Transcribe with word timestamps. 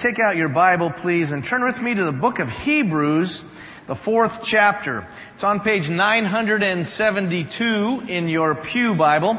Take 0.00 0.18
out 0.18 0.36
your 0.38 0.48
Bible, 0.48 0.90
please, 0.90 1.32
and 1.32 1.44
turn 1.44 1.62
with 1.62 1.82
me 1.82 1.94
to 1.94 2.04
the 2.04 2.10
book 2.10 2.38
of 2.38 2.48
Hebrews, 2.48 3.44
the 3.86 3.94
fourth 3.94 4.42
chapter. 4.42 5.06
It's 5.34 5.44
on 5.44 5.60
page 5.60 5.90
972 5.90 8.04
in 8.08 8.30
your 8.30 8.54
Pew 8.54 8.94
Bible. 8.94 9.38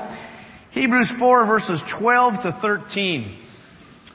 Hebrews 0.70 1.10
4 1.10 1.48
verses 1.48 1.82
12 1.82 2.44
to 2.44 2.52
13. 2.52 3.36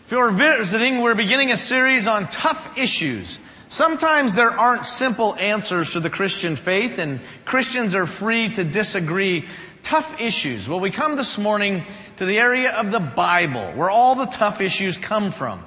If 0.04 0.12
you're 0.12 0.30
visiting, 0.30 1.00
we're 1.00 1.16
beginning 1.16 1.50
a 1.50 1.56
series 1.56 2.06
on 2.06 2.28
tough 2.28 2.78
issues. 2.78 3.40
Sometimes 3.68 4.34
there 4.34 4.52
aren't 4.52 4.86
simple 4.86 5.34
answers 5.34 5.94
to 5.94 6.00
the 6.00 6.10
Christian 6.10 6.54
faith 6.54 7.00
and 7.00 7.18
Christians 7.44 7.96
are 7.96 8.06
free 8.06 8.54
to 8.54 8.62
disagree. 8.62 9.48
Tough 9.82 10.20
issues. 10.20 10.68
Well, 10.68 10.78
we 10.78 10.92
come 10.92 11.16
this 11.16 11.38
morning 11.38 11.84
to 12.18 12.24
the 12.24 12.38
area 12.38 12.70
of 12.70 12.92
the 12.92 13.00
Bible, 13.00 13.72
where 13.72 13.90
all 13.90 14.14
the 14.14 14.26
tough 14.26 14.60
issues 14.60 14.96
come 14.96 15.32
from. 15.32 15.64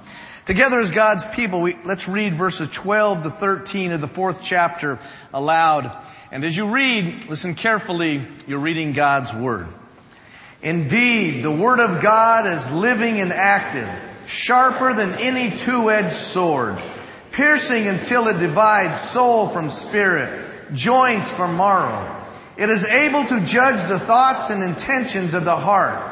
Together 0.50 0.80
as 0.80 0.90
God's 0.90 1.28
people, 1.28 1.62
we, 1.62 1.76
let's 1.86 2.08
read 2.08 2.34
verses 2.34 2.70
12 2.70 3.22
to 3.22 3.30
13 3.30 3.92
of 3.92 4.02
the 4.02 4.08
fourth 4.08 4.42
chapter 4.42 4.98
aloud. 5.32 5.96
And 6.32 6.44
as 6.44 6.58
you 6.58 6.72
read, 6.72 7.30
listen 7.30 7.54
carefully, 7.54 8.26
you're 8.48 8.58
reading 8.58 8.94
God's 8.94 9.32
Word. 9.32 9.68
Indeed, 10.64 11.44
the 11.44 11.52
Word 11.52 11.80
of 11.80 12.02
God 12.02 12.48
is 12.48 12.74
living 12.74 13.20
and 13.20 13.32
active, 13.32 13.88
sharper 14.26 14.96
than 14.96 15.20
any 15.20 15.56
two-edged 15.56 16.16
sword, 16.16 16.82
piercing 17.30 17.86
until 17.86 18.28
it 18.28 18.40
divides 18.40 19.00
soul 19.00 19.50
from 19.50 19.70
spirit, 19.70 20.74
joints 20.74 21.32
from 21.32 21.58
marrow. 21.58 22.26
It 22.58 22.72
is 22.72 22.86
able 22.86 23.24
to 23.24 23.46
judge 23.46 23.88
the 23.88 24.00
thoughts 24.00 24.50
and 24.50 24.64
intentions 24.64 25.36
of 25.36 25.46
the 25.46 25.56
heart. 25.56 26.12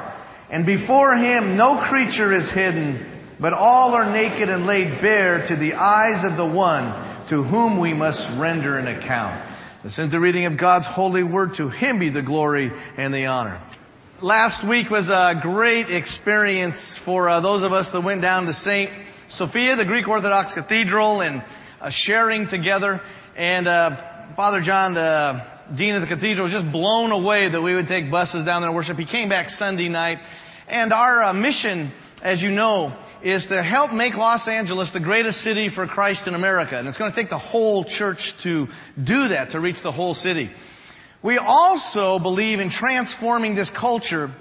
And 0.51 0.63
before 0.63 1.15
Him 1.15 1.57
no 1.57 1.77
creature 1.77 2.31
is 2.31 2.51
hidden, 2.51 3.03
but 3.39 3.53
all 3.53 3.93
are 3.93 4.11
naked 4.11 4.49
and 4.49 4.65
laid 4.65 5.01
bare 5.01 5.45
to 5.45 5.55
the 5.55 5.73
eyes 5.75 6.23
of 6.23 6.37
the 6.37 6.45
one 6.45 6.93
to 7.27 7.43
whom 7.43 7.79
we 7.79 7.93
must 7.93 8.37
render 8.37 8.77
an 8.77 8.87
account. 8.87 9.41
Listen 9.83 10.05
to 10.05 10.11
the 10.11 10.19
reading 10.19 10.45
of 10.45 10.57
God's 10.57 10.87
holy 10.87 11.23
word. 11.23 11.55
To 11.55 11.69
Him 11.69 11.99
be 11.99 12.09
the 12.09 12.21
glory 12.21 12.71
and 12.97 13.13
the 13.13 13.27
honor. 13.27 13.61
Last 14.21 14.63
week 14.63 14.89
was 14.89 15.09
a 15.09 15.37
great 15.39 15.91
experience 15.91 16.97
for 16.97 17.29
uh, 17.29 17.39
those 17.39 17.63
of 17.63 17.73
us 17.73 17.91
that 17.91 18.01
went 18.01 18.21
down 18.21 18.47
to 18.47 18.53
St. 18.53 18.91
Sophia, 19.27 19.75
the 19.75 19.85
Greek 19.85 20.07
Orthodox 20.07 20.53
Cathedral, 20.53 21.21
and 21.21 21.43
uh, 21.79 21.89
sharing 21.89 22.47
together. 22.47 23.01
And 23.35 23.67
uh, 23.67 23.95
Father 24.35 24.61
John, 24.61 24.95
the 24.95 25.45
dean 25.75 25.93
of 25.93 26.01
the 26.01 26.07
cathedral, 26.07 26.45
was 26.45 26.51
just 26.51 26.71
blown 26.71 27.11
away 27.11 27.47
that 27.47 27.61
we 27.61 27.75
would 27.75 27.87
take 27.87 28.09
buses 28.09 28.43
down 28.43 28.61
there 28.61 28.69
and 28.69 28.75
worship. 28.75 28.97
He 28.97 29.05
came 29.05 29.29
back 29.29 29.51
Sunday 29.51 29.89
night. 29.89 30.19
And 30.67 30.91
our 30.91 31.23
uh, 31.23 31.33
mission, 31.33 31.91
as 32.23 32.41
you 32.41 32.49
know, 32.49 32.95
is 33.23 33.47
to 33.47 33.61
help 33.61 33.91
make 33.91 34.17
Los 34.17 34.47
Angeles 34.47 34.91
the 34.91 34.99
greatest 34.99 35.41
city 35.41 35.69
for 35.69 35.87
Christ 35.87 36.27
in 36.27 36.35
America. 36.35 36.77
And 36.77 36.87
it's 36.87 36.97
going 36.97 37.11
to 37.11 37.15
take 37.15 37.29
the 37.29 37.37
whole 37.37 37.83
church 37.83 38.37
to 38.39 38.69
do 39.01 39.29
that, 39.29 39.51
to 39.51 39.59
reach 39.59 39.81
the 39.81 39.91
whole 39.91 40.13
city. 40.13 40.51
We 41.21 41.37
also 41.37 42.19
believe 42.19 42.59
in 42.59 42.69
transforming 42.69 43.55
this 43.55 43.69
culture. 43.69 44.31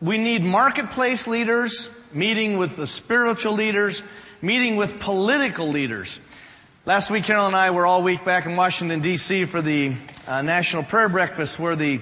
We 0.00 0.18
need 0.18 0.44
marketplace 0.44 1.26
leaders, 1.26 1.88
meeting 2.12 2.58
with 2.58 2.76
the 2.76 2.86
spiritual 2.86 3.54
leaders, 3.54 4.02
meeting 4.40 4.76
with 4.76 5.00
political 5.00 5.68
leaders. 5.68 6.18
Last 6.84 7.10
week, 7.10 7.24
Carol 7.24 7.46
and 7.46 7.56
I 7.56 7.70
were 7.70 7.86
all 7.86 8.02
week 8.02 8.24
back 8.24 8.44
in 8.44 8.56
Washington 8.56 9.00
D.C. 9.00 9.44
for 9.44 9.62
the 9.62 9.96
uh, 10.26 10.42
National 10.42 10.82
Prayer 10.82 11.08
Breakfast 11.08 11.58
where 11.58 11.76
the 11.76 12.00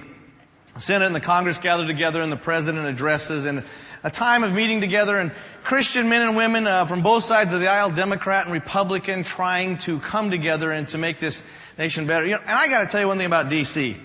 Senate 0.77 1.05
and 1.05 1.15
the 1.15 1.19
Congress 1.19 1.57
gather 1.57 1.85
together 1.85 2.21
and 2.21 2.31
the 2.31 2.37
President 2.37 2.87
addresses 2.87 3.45
and 3.45 3.63
a 4.03 4.09
time 4.09 4.43
of 4.43 4.53
meeting 4.53 4.79
together 4.79 5.17
and 5.17 5.31
Christian 5.63 6.07
men 6.07 6.21
and 6.21 6.37
women 6.37 6.65
uh, 6.65 6.85
from 6.85 7.01
both 7.01 7.25
sides 7.25 7.53
of 7.53 7.59
the 7.59 7.67
aisle, 7.67 7.91
Democrat 7.91 8.45
and 8.45 8.53
Republican, 8.53 9.23
trying 9.23 9.77
to 9.79 9.99
come 9.99 10.31
together 10.31 10.71
and 10.71 10.87
to 10.89 10.97
make 10.97 11.19
this 11.19 11.43
nation 11.77 12.07
better. 12.07 12.25
You 12.25 12.35
know, 12.35 12.41
and 12.41 12.51
I 12.51 12.67
got 12.67 12.81
to 12.81 12.87
tell 12.87 13.01
you 13.01 13.07
one 13.07 13.17
thing 13.17 13.25
about 13.25 13.49
D.C. 13.49 13.97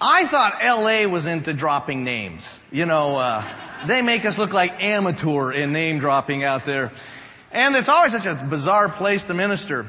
I 0.00 0.26
thought 0.26 0.58
L.A. 0.60 1.06
was 1.06 1.26
into 1.26 1.54
dropping 1.54 2.04
names. 2.04 2.60
You 2.70 2.86
know, 2.86 3.16
uh, 3.16 3.48
they 3.86 4.02
make 4.02 4.24
us 4.24 4.36
look 4.36 4.52
like 4.52 4.82
amateur 4.82 5.52
in 5.52 5.72
name 5.72 6.00
dropping 6.00 6.44
out 6.44 6.64
there, 6.64 6.92
and 7.50 7.74
it's 7.76 7.88
always 7.88 8.12
such 8.12 8.26
a 8.26 8.34
bizarre 8.34 8.88
place 8.88 9.24
to 9.24 9.34
minister. 9.34 9.86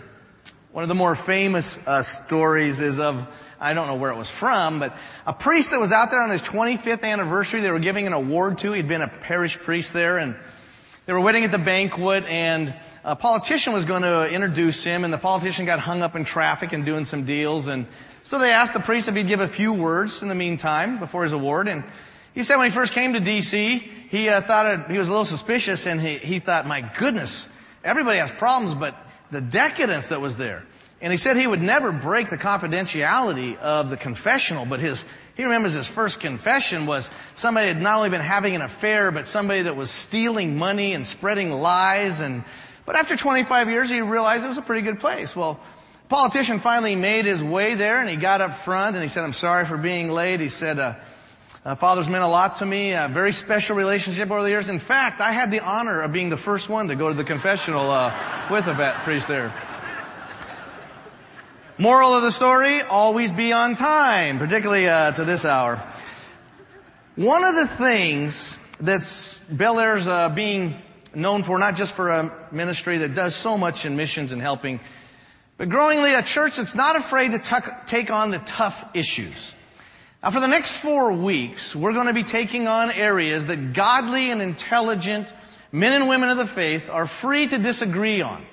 One 0.71 0.83
of 0.83 0.87
the 0.87 0.95
more 0.95 1.15
famous 1.15 1.79
uh, 1.85 2.03
stories 2.03 2.79
is 2.79 2.99
of 2.99 3.27
I 3.63 3.73
don't 3.73 3.87
know 3.87 3.95
where 3.95 4.11
it 4.11 4.17
was 4.17 4.29
from, 4.29 4.79
but 4.79 4.95
a 5.25 5.31
priest 5.31 5.71
that 5.71 5.79
was 5.79 5.93
out 5.93 6.11
there 6.11 6.21
on 6.21 6.29
his 6.29 6.41
25th 6.41 7.03
anniversary, 7.03 7.61
they 7.61 7.71
were 7.71 7.79
giving 7.79 8.07
an 8.07 8.13
award 8.13 8.59
to. 8.59 8.73
He'd 8.73 8.89
been 8.89 9.01
a 9.01 9.07
parish 9.07 9.57
priest 9.57 9.93
there 9.93 10.17
and 10.17 10.35
they 11.05 11.13
were 11.13 11.21
waiting 11.21 11.45
at 11.45 11.51
the 11.51 11.59
banquet 11.59 12.25
and 12.25 12.75
a 13.05 13.15
politician 13.15 13.71
was 13.71 13.85
going 13.85 14.01
to 14.01 14.29
introduce 14.29 14.83
him 14.83 15.05
and 15.05 15.13
the 15.13 15.17
politician 15.17 15.65
got 15.65 15.79
hung 15.79 16.01
up 16.01 16.15
in 16.15 16.25
traffic 16.25 16.73
and 16.73 16.85
doing 16.85 17.05
some 17.05 17.23
deals 17.25 17.67
and 17.67 17.87
so 18.23 18.37
they 18.37 18.51
asked 18.51 18.73
the 18.73 18.79
priest 18.79 19.07
if 19.07 19.15
he'd 19.15 19.27
give 19.27 19.41
a 19.41 19.47
few 19.47 19.73
words 19.73 20.21
in 20.21 20.27
the 20.27 20.35
meantime 20.35 20.99
before 20.99 21.23
his 21.23 21.33
award 21.33 21.67
and 21.67 21.83
he 22.33 22.43
said 22.43 22.57
when 22.57 22.69
he 22.69 22.73
first 22.73 22.93
came 22.93 23.13
to 23.13 23.19
DC, 23.19 23.81
he 24.09 24.29
uh, 24.29 24.41
thought 24.41 24.65
it, 24.65 24.91
he 24.91 24.97
was 24.97 25.07
a 25.07 25.11
little 25.11 25.25
suspicious 25.25 25.85
and 25.85 26.01
he, 26.01 26.17
he 26.17 26.39
thought, 26.39 26.65
my 26.65 26.81
goodness, 26.81 27.47
everybody 27.83 28.17
has 28.17 28.31
problems, 28.31 28.73
but 28.73 28.95
the 29.29 29.41
decadence 29.41 30.09
that 30.09 30.19
was 30.19 30.35
there. 30.35 30.65
And 31.03 31.11
he 31.11 31.17
said 31.17 31.35
he 31.35 31.45
would 31.45 31.61
never 31.61 31.91
break 31.91 32.29
the 32.29 32.37
confidentiality 32.37 33.57
of 33.57 33.89
the 33.89 33.97
confessional, 33.97 34.65
but 34.65 34.79
his, 34.79 35.03
he 35.35 35.43
remembers 35.43 35.73
his 35.73 35.85
first 35.85 36.21
confession 36.21 36.85
was 36.85 37.09
somebody 37.35 37.67
had 37.67 37.81
not 37.81 37.97
only 37.97 38.09
been 38.09 38.21
having 38.21 38.55
an 38.55 38.61
affair, 38.61 39.11
but 39.11 39.27
somebody 39.27 39.63
that 39.63 39.75
was 39.75 39.91
stealing 39.91 40.57
money 40.57 40.93
and 40.93 41.05
spreading 41.05 41.51
lies 41.51 42.21
and, 42.21 42.45
but 42.85 42.95
after 42.95 43.17
25 43.17 43.69
years 43.69 43.89
he 43.89 43.99
realized 43.99 44.45
it 44.45 44.47
was 44.47 44.57
a 44.57 44.61
pretty 44.61 44.83
good 44.83 45.01
place. 45.01 45.35
Well, 45.35 45.59
politician 46.07 46.61
finally 46.61 46.95
made 46.95 47.25
his 47.25 47.43
way 47.43 47.75
there 47.75 47.97
and 47.97 48.07
he 48.09 48.15
got 48.15 48.39
up 48.39 48.63
front 48.63 48.95
and 48.95 49.03
he 49.03 49.09
said, 49.09 49.25
I'm 49.25 49.33
sorry 49.33 49.65
for 49.65 49.75
being 49.75 50.09
late. 50.09 50.39
He 50.39 50.47
said, 50.47 50.79
uh, 50.79 50.95
uh, 51.65 51.75
Father's 51.75 52.07
meant 52.07 52.23
a 52.23 52.27
lot 52.27 52.57
to 52.57 52.65
me, 52.65 52.93
a 52.93 53.09
very 53.09 53.33
special 53.33 53.75
relationship 53.75 54.31
over 54.31 54.41
the 54.41 54.49
years. 54.49 54.69
In 54.69 54.79
fact, 54.79 55.19
I 55.19 55.33
had 55.33 55.51
the 55.51 55.59
honor 55.59 55.99
of 55.99 56.13
being 56.13 56.29
the 56.29 56.37
first 56.37 56.69
one 56.69 56.87
to 56.87 56.95
go 56.95 57.09
to 57.09 57.13
the 57.13 57.25
confessional 57.25 57.91
uh, 57.91 58.47
with 58.49 58.67
a 58.67 58.73
vet 58.73 59.03
priest 59.03 59.27
there. 59.27 59.53
Moral 61.79 62.13
of 62.13 62.21
the 62.21 62.31
story, 62.31 62.83
always 62.83 63.31
be 63.31 63.51
on 63.51 63.73
time, 63.73 64.37
particularly 64.37 64.87
uh, 64.87 65.11
to 65.13 65.25
this 65.25 65.43
hour. 65.43 65.83
One 67.15 67.43
of 67.43 67.55
the 67.55 67.65
things 67.65 68.59
that's 68.79 69.39
Bel 69.49 69.79
Air's 69.79 70.05
uh, 70.05 70.29
being 70.29 70.79
known 71.15 71.41
for, 71.41 71.57
not 71.57 71.75
just 71.75 71.93
for 71.93 72.09
a 72.09 72.47
ministry 72.51 72.99
that 72.99 73.15
does 73.15 73.35
so 73.35 73.57
much 73.57 73.87
in 73.87 73.95
missions 73.95 74.31
and 74.31 74.39
helping, 74.39 74.81
but 75.57 75.69
growingly 75.69 76.13
a 76.13 76.21
church 76.21 76.57
that's 76.57 76.75
not 76.75 76.95
afraid 76.95 77.31
to 77.31 77.73
take 77.87 78.11
on 78.11 78.29
the 78.29 78.39
tough 78.39 78.85
issues. 78.93 79.55
Now 80.21 80.29
for 80.29 80.41
the 80.41 80.47
next 80.47 80.73
four 80.73 81.11
weeks, 81.13 81.75
we're 81.75 81.93
going 81.93 82.05
to 82.05 82.13
be 82.13 82.23
taking 82.23 82.67
on 82.67 82.91
areas 82.91 83.47
that 83.47 83.73
godly 83.73 84.29
and 84.29 84.43
intelligent 84.43 85.27
men 85.71 85.93
and 85.93 86.07
women 86.07 86.29
of 86.29 86.37
the 86.37 86.45
faith 86.45 86.87
are 86.91 87.07
free 87.07 87.47
to 87.47 87.57
disagree 87.57 88.21
on. 88.21 88.45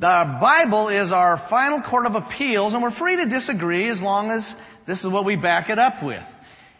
The 0.00 0.38
Bible 0.40 0.88
is 0.88 1.12
our 1.12 1.36
final 1.36 1.82
court 1.82 2.06
of 2.06 2.14
appeals 2.14 2.72
and 2.72 2.82
we're 2.82 2.90
free 2.90 3.16
to 3.16 3.26
disagree 3.26 3.86
as 3.86 4.00
long 4.00 4.30
as 4.30 4.56
this 4.86 5.04
is 5.04 5.10
what 5.10 5.26
we 5.26 5.36
back 5.36 5.68
it 5.68 5.78
up 5.78 6.02
with. 6.02 6.26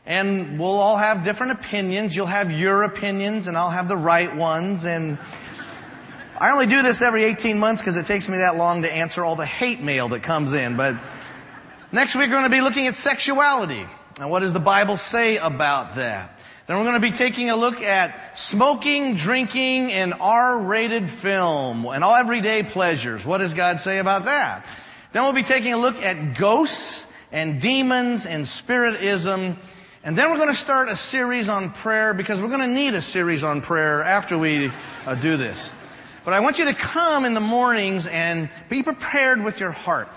And 0.06 0.58
we'll 0.58 0.78
all 0.78 0.96
have 0.96 1.22
different 1.22 1.52
opinions. 1.52 2.16
You'll 2.16 2.24
have 2.24 2.50
your 2.50 2.82
opinions 2.82 3.46
and 3.46 3.58
I'll 3.58 3.68
have 3.68 3.88
the 3.88 3.96
right 3.96 4.34
ones 4.34 4.86
and 4.86 5.18
I 6.38 6.52
only 6.52 6.64
do 6.64 6.80
this 6.80 7.02
every 7.02 7.24
18 7.24 7.58
months 7.58 7.82
because 7.82 7.98
it 7.98 8.06
takes 8.06 8.26
me 8.26 8.38
that 8.38 8.56
long 8.56 8.84
to 8.84 8.90
answer 8.90 9.22
all 9.22 9.36
the 9.36 9.44
hate 9.44 9.82
mail 9.82 10.08
that 10.08 10.22
comes 10.22 10.54
in. 10.54 10.78
But 10.78 10.96
next 11.92 12.14
week 12.14 12.30
we're 12.30 12.36
going 12.36 12.44
to 12.44 12.48
be 12.48 12.62
looking 12.62 12.86
at 12.86 12.96
sexuality. 12.96 13.86
And 14.18 14.30
what 14.30 14.40
does 14.40 14.54
the 14.54 14.60
Bible 14.60 14.96
say 14.96 15.36
about 15.36 15.96
that? 15.96 16.40
Then 16.70 16.78
we're 16.78 16.84
going 16.84 17.02
to 17.02 17.10
be 17.10 17.10
taking 17.10 17.50
a 17.50 17.56
look 17.56 17.82
at 17.82 18.38
smoking, 18.38 19.16
drinking, 19.16 19.92
and 19.92 20.14
R-rated 20.20 21.10
film 21.10 21.84
and 21.84 22.04
all 22.04 22.14
everyday 22.14 22.62
pleasures. 22.62 23.26
What 23.26 23.38
does 23.38 23.54
God 23.54 23.80
say 23.80 23.98
about 23.98 24.26
that? 24.26 24.64
Then 25.12 25.24
we'll 25.24 25.32
be 25.32 25.42
taking 25.42 25.72
a 25.74 25.78
look 25.78 26.00
at 26.00 26.38
ghosts 26.38 27.04
and 27.32 27.60
demons 27.60 28.24
and 28.24 28.46
spiritism. 28.46 29.58
And 30.04 30.16
then 30.16 30.30
we're 30.30 30.36
going 30.36 30.54
to 30.54 30.54
start 30.54 30.88
a 30.88 30.94
series 30.94 31.48
on 31.48 31.72
prayer 31.72 32.14
because 32.14 32.40
we're 32.40 32.46
going 32.56 32.60
to 32.60 32.72
need 32.72 32.94
a 32.94 33.00
series 33.00 33.42
on 33.42 33.62
prayer 33.62 34.04
after 34.04 34.38
we 34.38 34.70
uh, 35.06 35.16
do 35.16 35.36
this. 35.36 35.72
But 36.24 36.34
I 36.34 36.38
want 36.38 36.60
you 36.60 36.66
to 36.66 36.74
come 36.74 37.24
in 37.24 37.34
the 37.34 37.40
mornings 37.40 38.06
and 38.06 38.48
be 38.68 38.84
prepared 38.84 39.42
with 39.42 39.58
your 39.58 39.72
heart. 39.72 40.08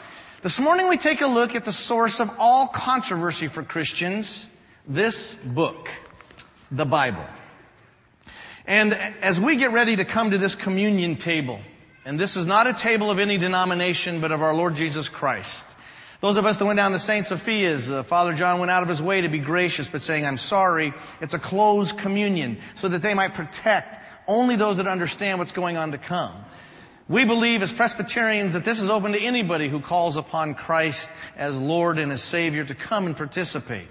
This 0.43 0.59
morning 0.59 0.87
we 0.87 0.97
take 0.97 1.21
a 1.21 1.27
look 1.27 1.55
at 1.55 1.65
the 1.65 1.73
source 1.73 2.19
of 2.19 2.29
all 2.37 2.67
controversy 2.67 3.47
for 3.47 3.63
Christians, 3.63 4.47
this 4.85 5.33
book 5.33 5.89
the 6.73 6.85
Bible. 6.85 7.25
And 8.65 8.93
as 8.93 9.39
we 9.39 9.57
get 9.57 9.71
ready 9.71 9.95
to 9.95 10.05
come 10.05 10.31
to 10.31 10.37
this 10.37 10.55
communion 10.55 11.17
table, 11.17 11.59
and 12.03 12.19
this 12.19 12.35
is 12.35 12.45
not 12.45 12.67
a 12.67 12.73
table 12.73 13.11
of 13.11 13.19
any 13.19 13.37
denomination, 13.37 14.21
but 14.21 14.31
of 14.31 14.41
our 14.41 14.55
Lord 14.55 14.75
Jesus 14.75 15.07
Christ. 15.07 15.65
Those 16.19 16.37
of 16.37 16.45
us 16.45 16.57
that 16.57 16.65
went 16.65 16.77
down 16.77 16.93
to 16.93 16.99
St. 16.99 17.27
Sophia's, 17.27 17.91
uh, 17.91 18.03
Father 18.03 18.33
John 18.33 18.59
went 18.59 18.71
out 18.71 18.81
of 18.81 18.89
his 18.89 19.01
way 19.01 19.21
to 19.21 19.29
be 19.29 19.39
gracious, 19.39 19.87
but 19.87 20.01
saying, 20.01 20.25
I'm 20.25 20.37
sorry, 20.37 20.93
it's 21.21 21.33
a 21.33 21.39
closed 21.39 21.97
communion, 21.97 22.59
so 22.75 22.87
that 22.87 23.01
they 23.01 23.13
might 23.13 23.33
protect 23.33 23.99
only 24.27 24.55
those 24.55 24.77
that 24.77 24.87
understand 24.87 25.39
what's 25.39 25.51
going 25.51 25.77
on 25.77 25.91
to 25.91 25.97
come. 25.97 26.33
We 27.09 27.25
believe 27.25 27.61
as 27.61 27.73
Presbyterians 27.73 28.53
that 28.53 28.63
this 28.63 28.79
is 28.79 28.89
open 28.89 29.11
to 29.11 29.19
anybody 29.19 29.67
who 29.67 29.81
calls 29.81 30.15
upon 30.15 30.55
Christ 30.55 31.09
as 31.35 31.59
Lord 31.59 31.99
and 31.99 32.11
as 32.11 32.23
Savior 32.23 32.63
to 32.63 32.73
come 32.73 33.05
and 33.05 33.17
participate. 33.17 33.87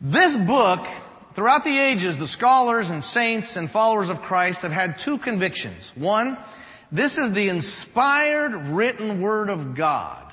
This 0.00 0.34
book, 0.34 0.88
throughout 1.34 1.64
the 1.64 1.78
ages, 1.78 2.18
the 2.18 2.26
scholars 2.26 2.90
and 2.90 3.02
saints 3.02 3.56
and 3.56 3.70
followers 3.70 4.08
of 4.08 4.22
Christ 4.22 4.62
have 4.62 4.72
had 4.72 4.98
two 4.98 5.18
convictions. 5.18 5.92
One, 5.94 6.36
this 6.90 7.18
is 7.18 7.32
the 7.32 7.48
inspired 7.48 8.54
written 8.54 9.20
Word 9.20 9.48
of 9.48 9.74
God. 9.74 10.32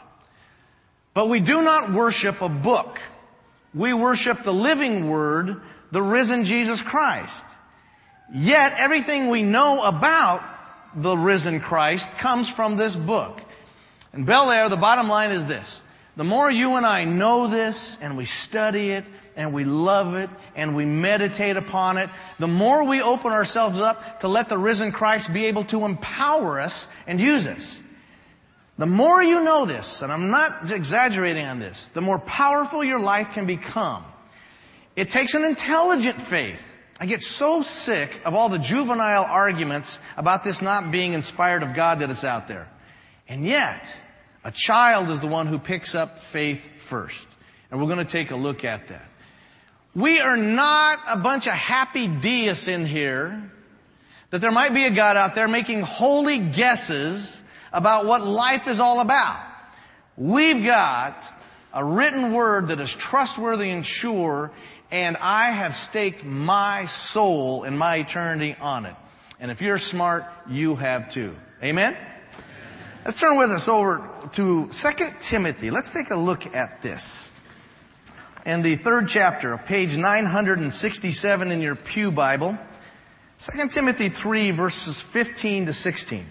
But 1.14 1.30
we 1.30 1.40
do 1.40 1.62
not 1.62 1.92
worship 1.92 2.42
a 2.42 2.50
book. 2.50 3.00
We 3.74 3.94
worship 3.94 4.44
the 4.44 4.54
living 4.54 5.10
Word, 5.10 5.62
the 5.92 6.02
risen 6.02 6.46
Jesus 6.46 6.82
Christ. 6.82 7.46
Yet 8.34 8.74
everything 8.78 9.30
we 9.30 9.44
know 9.44 9.84
about 9.84 10.44
the 10.96 11.18
risen 11.18 11.60
Christ 11.60 12.10
comes 12.18 12.50
from 12.50 12.78
this 12.78 12.96
book. 12.96 13.42
And 14.14 14.26
Bel 14.26 14.52
Air, 14.52 14.70
the 14.70 14.78
bottom 14.78 15.08
line 15.08 15.32
is 15.32 15.46
this. 15.46 15.84
The 16.20 16.26
more 16.26 16.52
you 16.52 16.76
and 16.76 16.86
I 16.86 17.06
know 17.06 17.48
this 17.48 17.98
and 18.02 18.18
we 18.18 18.26
study 18.26 18.90
it 18.90 19.06
and 19.38 19.54
we 19.54 19.64
love 19.64 20.16
it 20.16 20.30
and 20.54 20.76
we 20.76 20.84
meditate 20.84 21.56
upon 21.56 21.98
it, 21.98 22.10
the 22.38 22.46
more 22.46 22.84
we 22.84 23.02
open 23.02 23.32
ourselves 23.32 23.80
up 23.80 24.20
to 24.20 24.28
let 24.28 24.50
the 24.50 24.58
risen 24.58 24.92
Christ 24.92 25.32
be 25.32 25.46
able 25.46 25.64
to 25.64 25.86
empower 25.86 26.60
us 26.60 26.86
and 27.08 27.22
use 27.22 27.48
us. 27.48 27.82
The 28.78 28.86
more 28.86 29.24
you 29.24 29.46
know 29.46 29.66
this, 29.66 30.02
and 30.02 30.12
I'm 30.12 30.30
not 30.30 30.70
exaggerating 30.70 31.46
on 31.46 31.60
this, 31.60 31.88
the 31.94 32.02
more 32.02 32.20
powerful 32.20 32.84
your 32.84 33.00
life 33.00 33.32
can 33.32 33.46
become. 33.46 34.04
It 34.98 35.12
takes 35.12 35.36
an 35.36 35.46
intelligent 35.46 36.22
faith. 36.22 36.62
I 37.00 37.06
get 37.06 37.22
so 37.22 37.62
sick 37.62 38.14
of 38.26 38.36
all 38.36 38.50
the 38.50 38.60
juvenile 38.60 39.24
arguments 39.24 39.98
about 40.18 40.44
this 40.44 40.62
not 40.62 40.92
being 40.92 41.14
inspired 41.14 41.64
of 41.64 41.76
God 41.76 42.00
that 42.00 42.10
is 42.10 42.26
out 42.26 42.50
there. 42.50 42.68
And 43.30 43.46
yet, 43.46 43.90
a 44.44 44.52
child 44.52 45.10
is 45.10 45.20
the 45.20 45.28
one 45.28 45.48
who 45.48 45.60
picks 45.60 45.96
up 45.96 46.24
faith 46.24 46.66
first. 46.82 47.28
And 47.72 47.80
we're 47.80 47.88
going 47.88 48.06
to 48.06 48.12
take 48.12 48.32
a 48.32 48.36
look 48.36 48.64
at 48.66 48.88
that. 48.88 49.06
We 49.94 50.20
are 50.20 50.38
not 50.38 51.00
a 51.08 51.18
bunch 51.18 51.48
of 51.48 51.54
happy 51.54 52.08
deists 52.08 52.68
in 52.68 52.86
here 52.86 53.52
that 54.30 54.42
there 54.42 54.52
might 54.52 54.74
be 54.74 54.86
a 54.86 54.92
God 54.92 55.18
out 55.18 55.36
there 55.36 55.48
making 55.48 55.82
holy 55.82 56.40
guesses 56.40 57.44
about 57.74 58.06
what 58.06 58.26
life 58.26 58.68
is 58.68 58.80
all 58.80 59.00
about. 59.00 59.44
We've 60.16 60.64
got 60.64 61.24
a 61.74 61.84
written 61.84 62.34
word 62.34 62.70
that 62.70 62.80
is 62.80 62.94
trustworthy 62.94 63.70
and 63.70 63.86
sure 63.86 64.52
and 64.92 65.18
I 65.18 65.52
have 65.52 65.76
staked 65.76 66.24
my 66.24 66.86
soul 66.88 67.64
and 67.64 67.78
my 67.78 67.98
eternity 67.98 68.56
on 68.60 68.86
it. 68.86 68.96
And 69.40 69.52
if 69.52 69.62
you're 69.62 69.78
smart, 69.78 70.26
you 70.50 70.76
have 70.76 71.12
too. 71.12 71.36
Amen? 71.64 71.96
Let's 73.06 73.18
turn 73.18 73.38
with 73.38 73.50
us 73.52 73.70
over 73.70 74.10
to 74.34 74.68
2 74.68 74.92
Timothy. 75.22 75.72
Let's 75.72 75.94
take 75.94 76.10
a 76.12 76.18
look 76.18 76.54
at 76.54 76.82
this. 76.82 77.32
In 78.46 78.62
the 78.62 78.76
third 78.76 79.08
chapter, 79.08 79.58
page 79.58 79.96
967 79.96 81.52
in 81.52 81.62
your 81.62 81.76
Pew 81.76 82.12
Bible, 82.12 82.58
2 83.38 83.70
Timothy 83.70 84.10
3 84.10 84.52
verses 84.52 85.00
15 85.00 85.68
to 85.68 85.74
16. 85.74 86.26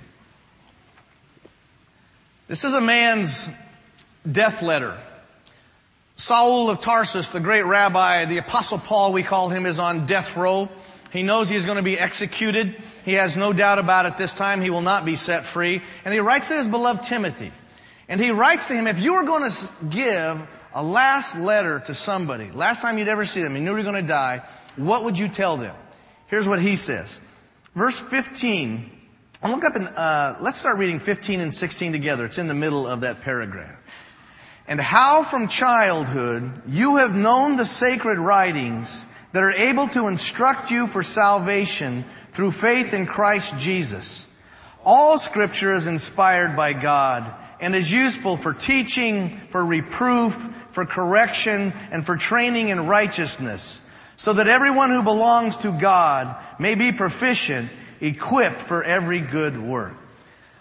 This 2.48 2.64
is 2.64 2.74
a 2.74 2.82
man's 2.82 3.48
death 4.30 4.60
letter. 4.60 4.98
Saul 6.16 6.68
of 6.68 6.82
Tarsus, 6.82 7.28
the 7.28 7.40
great 7.40 7.64
rabbi, 7.64 8.26
the 8.26 8.38
apostle 8.38 8.78
Paul, 8.78 9.14
we 9.14 9.22
call 9.22 9.48
him, 9.48 9.64
is 9.64 9.78
on 9.78 10.04
death 10.04 10.36
row. 10.36 10.68
He 11.10 11.22
knows 11.22 11.48
he's 11.48 11.64
going 11.64 11.76
to 11.76 11.82
be 11.82 11.98
executed. 11.98 12.76
He 13.04 13.14
has 13.14 13.36
no 13.36 13.52
doubt 13.52 13.78
about 13.78 14.06
it 14.06 14.16
this 14.16 14.34
time. 14.34 14.60
He 14.60 14.70
will 14.70 14.82
not 14.82 15.04
be 15.04 15.16
set 15.16 15.46
free. 15.46 15.82
And 16.04 16.12
he 16.12 16.20
writes 16.20 16.48
to 16.48 16.56
his 16.56 16.68
beloved 16.68 17.04
Timothy. 17.04 17.52
And 18.08 18.20
he 18.20 18.30
writes 18.30 18.66
to 18.68 18.74
him, 18.74 18.86
if 18.86 18.98
you 18.98 19.14
were 19.14 19.24
going 19.24 19.50
to 19.50 19.68
give 19.88 20.40
a 20.74 20.82
last 20.82 21.36
letter 21.36 21.80
to 21.80 21.94
somebody, 21.94 22.50
last 22.50 22.82
time 22.82 22.98
you'd 22.98 23.08
ever 23.08 23.24
see 23.24 23.42
them, 23.42 23.56
you 23.56 23.62
knew 23.62 23.70
you 23.70 23.76
were 23.76 23.82
going 23.82 24.02
to 24.02 24.08
die, 24.08 24.42
what 24.76 25.04
would 25.04 25.18
you 25.18 25.28
tell 25.28 25.56
them? 25.56 25.74
Here's 26.26 26.46
what 26.46 26.60
he 26.60 26.76
says. 26.76 27.20
Verse 27.74 27.98
15. 27.98 28.90
I'll 29.42 29.52
look 29.52 29.64
up 29.64 29.76
and, 29.76 29.88
uh, 29.88 30.36
let's 30.40 30.58
start 30.58 30.78
reading 30.78 30.98
15 30.98 31.40
and 31.40 31.54
16 31.54 31.92
together. 31.92 32.24
It's 32.26 32.38
in 32.38 32.48
the 32.48 32.54
middle 32.54 32.86
of 32.86 33.02
that 33.02 33.22
paragraph 33.22 33.78
and 34.68 34.78
how 34.78 35.24
from 35.24 35.48
childhood 35.48 36.62
you 36.68 36.96
have 36.96 37.14
known 37.14 37.56
the 37.56 37.64
sacred 37.64 38.18
writings 38.18 39.06
that 39.32 39.42
are 39.42 39.52
able 39.52 39.88
to 39.88 40.08
instruct 40.08 40.70
you 40.70 40.86
for 40.86 41.02
salvation 41.02 42.04
through 42.32 42.50
faith 42.50 42.94
in 42.94 43.06
Christ 43.06 43.58
Jesus. 43.58 44.26
All 44.84 45.18
scripture 45.18 45.72
is 45.72 45.86
inspired 45.86 46.56
by 46.56 46.72
God 46.72 47.32
and 47.60 47.74
is 47.74 47.92
useful 47.92 48.36
for 48.36 48.54
teaching, 48.54 49.40
for 49.50 49.64
reproof, 49.64 50.34
for 50.70 50.86
correction, 50.86 51.72
and 51.90 52.06
for 52.06 52.16
training 52.16 52.68
in 52.68 52.86
righteousness, 52.86 53.82
so 54.16 54.32
that 54.32 54.48
everyone 54.48 54.90
who 54.90 55.02
belongs 55.02 55.58
to 55.58 55.72
God 55.72 56.36
may 56.58 56.74
be 56.74 56.92
proficient, 56.92 57.70
equipped 58.00 58.60
for 58.60 58.82
every 58.82 59.20
good 59.20 59.60
work. 59.60 59.96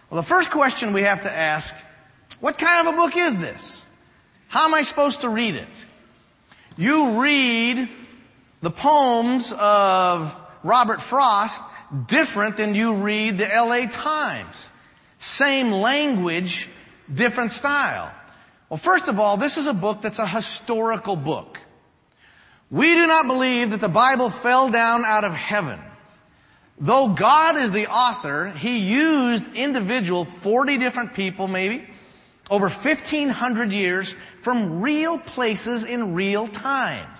Well, 0.09 0.21
the 0.21 0.27
first 0.27 0.51
question 0.51 0.93
we 0.93 1.03
have 1.03 1.23
to 1.23 1.31
ask, 1.31 1.73
what 2.39 2.57
kind 2.57 2.87
of 2.87 2.93
a 2.93 2.97
book 2.97 3.15
is 3.15 3.37
this? 3.37 3.85
How 4.47 4.65
am 4.65 4.73
I 4.73 4.81
supposed 4.83 5.21
to 5.21 5.29
read 5.29 5.55
it? 5.55 5.67
You 6.77 7.21
read 7.21 7.89
the 8.61 8.71
poems 8.71 9.53
of 9.57 10.39
Robert 10.63 11.01
Frost 11.01 11.61
different 12.07 12.57
than 12.57 12.75
you 12.75 12.95
read 12.95 13.37
the 13.37 13.45
LA 13.45 13.87
Times. 13.87 14.69
Same 15.19 15.71
language, 15.71 16.69
different 17.13 17.51
style. 17.51 18.11
Well, 18.69 18.77
first 18.77 19.07
of 19.07 19.19
all, 19.19 19.37
this 19.37 19.57
is 19.57 19.67
a 19.67 19.73
book 19.73 20.01
that's 20.01 20.19
a 20.19 20.27
historical 20.27 21.15
book. 21.15 21.57
We 22.69 22.93
do 22.95 23.07
not 23.07 23.27
believe 23.27 23.71
that 23.71 23.79
the 23.79 23.87
Bible 23.87 24.29
fell 24.29 24.69
down 24.69 25.05
out 25.05 25.23
of 25.23 25.33
heaven. 25.33 25.79
Though 26.79 27.09
God 27.09 27.57
is 27.57 27.71
the 27.71 27.87
author, 27.87 28.49
He 28.49 28.79
used 28.79 29.55
individual, 29.55 30.25
40 30.25 30.77
different 30.77 31.13
people 31.13 31.47
maybe, 31.47 31.87
over 32.49 32.67
1500 32.67 33.71
years 33.71 34.13
from 34.41 34.81
real 34.81 35.17
places 35.17 35.83
in 35.83 36.13
real 36.13 36.47
times. 36.47 37.19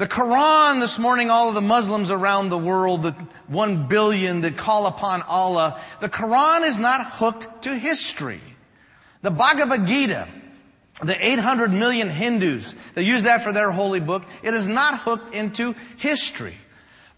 The 0.00 0.08
Quran 0.08 0.80
this 0.80 0.98
morning, 0.98 1.28
all 1.28 1.48
of 1.48 1.54
the 1.54 1.60
Muslims 1.60 2.10
around 2.10 2.48
the 2.48 2.56
world, 2.56 3.02
the 3.02 3.12
one 3.48 3.86
billion 3.86 4.40
that 4.40 4.56
call 4.56 4.86
upon 4.86 5.20
Allah, 5.20 5.78
the 6.00 6.08
Quran 6.08 6.66
is 6.66 6.78
not 6.78 7.04
hooked 7.04 7.64
to 7.64 7.76
history. 7.76 8.40
The 9.20 9.30
Bhagavad 9.30 9.86
Gita, 9.86 10.26
the 11.04 11.26
800 11.32 11.74
million 11.74 12.08
Hindus 12.08 12.74
that 12.94 13.04
use 13.04 13.24
that 13.24 13.44
for 13.44 13.52
their 13.52 13.70
holy 13.70 14.00
book, 14.00 14.22
it 14.42 14.54
is 14.54 14.66
not 14.66 15.00
hooked 15.00 15.34
into 15.34 15.74
history. 15.98 16.56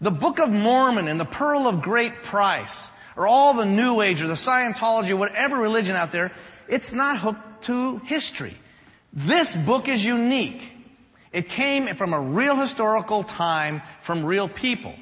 The 0.01 0.11
Book 0.11 0.39
of 0.39 0.49
Mormon 0.49 1.07
and 1.07 1.17
the 1.17 1.23
Pearl 1.23 1.69
of 1.69 1.81
Great 1.81 2.23
Price, 2.23 2.89
or 3.15 3.25
all 3.25 3.53
the 3.53 3.65
New 3.65 4.01
Age 4.01 4.21
or 4.21 4.27
the 4.27 4.33
Scientology, 4.33 5.17
whatever 5.17 5.57
religion 5.57 5.95
out 5.95 6.11
there, 6.11 6.33
it's 6.67 6.91
not 6.91 7.17
hooked 7.17 7.63
to 7.63 7.99
history. 7.99 8.57
This 9.13 9.55
book 9.55 9.87
is 9.87 10.03
unique. 10.03 10.72
It 11.33 11.49
came 11.49 11.95
from 11.95 12.13
a 12.13 12.19
real 12.19 12.55
historical 12.55 13.23
time 13.23 13.81
from 14.03 14.23
real 14.23 14.47
people. 14.47 14.93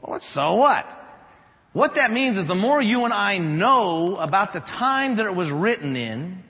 Well, 0.00 0.20
so 0.20 0.54
what? 0.54 0.98
What 1.72 1.96
that 1.96 2.12
means 2.12 2.38
is 2.38 2.46
the 2.46 2.54
more 2.54 2.80
you 2.80 3.04
and 3.04 3.12
I 3.12 3.38
know 3.38 4.16
about 4.16 4.52
the 4.52 4.60
time 4.60 5.16
that 5.16 5.26
it 5.26 5.34
was 5.34 5.50
written 5.50 5.96
in, 5.96 6.44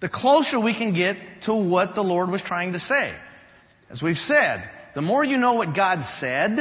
the 0.00 0.08
closer 0.08 0.60
we 0.60 0.74
can 0.74 0.92
get 0.92 1.16
to 1.42 1.54
what 1.54 1.94
the 1.94 2.04
Lord 2.04 2.30
was 2.30 2.42
trying 2.42 2.72
to 2.74 2.78
say. 2.78 3.14
As 3.88 4.02
we've 4.02 4.18
said, 4.18 4.68
the 4.94 5.02
more 5.02 5.24
you 5.24 5.38
know 5.38 5.54
what 5.54 5.74
God 5.74 6.04
said, 6.04 6.56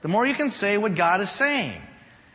the 0.00 0.08
more 0.08 0.26
you 0.26 0.34
can 0.34 0.50
say 0.50 0.78
what 0.78 0.96
God 0.96 1.20
is 1.20 1.30
saying. 1.30 1.80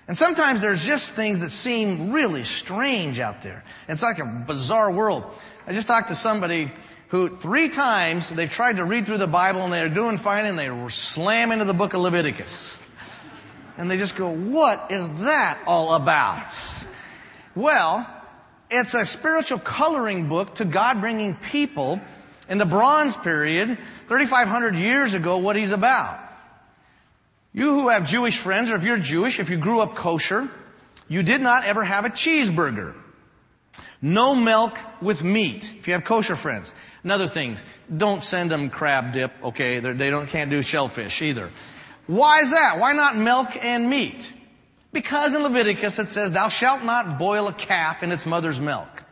And 0.08 0.18
sometimes 0.18 0.62
there's 0.62 0.84
just 0.86 1.12
things 1.12 1.40
that 1.40 1.52
seem 1.52 2.14
really 2.14 2.46
strange 2.46 3.20
out 3.20 3.42
there. 3.42 3.64
It's 3.90 4.02
like 4.02 4.20
a 4.20 4.44
bizarre 4.48 4.90
world. 4.90 5.26
I 5.68 5.74
just 5.74 5.88
talked 5.88 6.08
to 6.08 6.16
somebody 6.16 6.72
who 7.10 7.36
three 7.36 7.70
times 7.70 8.30
they've 8.30 8.50
tried 8.50 8.78
to 8.78 8.86
read 8.86 9.06
through 9.06 9.18
the 9.18 9.28
Bible 9.28 9.62
and 9.62 9.74
they're 9.74 9.90
doing 9.90 10.18
fine 10.18 10.46
and 10.46 10.58
they 10.58 10.70
slam 10.90 11.52
into 11.52 11.66
the 11.66 11.74
book 11.74 11.94
of 11.94 12.02
Leviticus. 12.02 12.80
And 13.78 13.92
they 13.92 13.98
just 13.98 14.16
go, 14.16 14.30
what 14.30 14.92
is 14.92 15.10
that 15.22 15.60
all 15.68 15.94
about? 15.94 16.46
Well, 17.54 18.08
it's 18.70 18.94
a 18.94 19.06
spiritual 19.06 19.60
coloring 19.60 20.30
book 20.30 20.56
to 20.56 20.66
God 20.66 21.02
bringing 21.02 21.36
people 21.36 22.00
in 22.50 22.58
the 22.58 22.66
bronze 22.66 23.16
period, 23.16 23.78
3,500 24.08 24.76
years 24.76 25.14
ago, 25.14 25.38
what 25.40 25.56
he's 25.56 25.72
about. 25.72 26.27
You 27.58 27.74
who 27.74 27.90
have 27.90 28.06
Jewish 28.06 28.38
friends, 28.38 28.70
or 28.70 28.76
if 28.76 28.84
you're 28.84 28.98
Jewish, 28.98 29.40
if 29.40 29.50
you 29.50 29.58
grew 29.58 29.80
up 29.80 29.96
kosher, 29.96 30.48
you 31.08 31.24
did 31.24 31.42
not 31.42 31.66
ever 31.66 31.84
have 31.84 32.06
a 32.06 32.10
cheeseburger. 32.10 32.94
No 34.00 34.36
milk 34.36 34.78
with 35.02 35.24
meat, 35.24 35.74
if 35.80 35.88
you 35.88 35.94
have 35.94 36.04
kosher 36.04 36.36
friends. 36.36 36.72
Another 37.04 37.28
thing, 37.28 37.58
don't 37.90 38.24
send 38.24 38.52
them 38.52 38.70
crab 38.70 39.14
dip, 39.14 39.32
okay? 39.44 39.80
They're, 39.80 39.96
they 39.96 40.12
don't, 40.12 40.28
can't 40.28 40.52
do 40.52 40.62
shellfish 40.62 41.24
either. 41.24 41.50
Why 42.06 42.42
is 42.42 42.52
that? 42.52 42.78
Why 42.78 42.94
not 42.94 43.18
milk 43.18 43.58
and 43.66 43.90
meat? 43.90 44.32
Because 44.94 45.34
in 45.34 45.42
Leviticus 45.42 45.98
it 45.98 46.10
says, 46.10 46.32
thou 46.32 46.50
shalt 46.50 46.84
not 46.84 47.18
boil 47.18 47.48
a 47.48 47.54
calf 47.54 48.04
in 48.04 48.12
its 48.12 48.28
mother's 48.28 48.60
milk. 48.60 49.04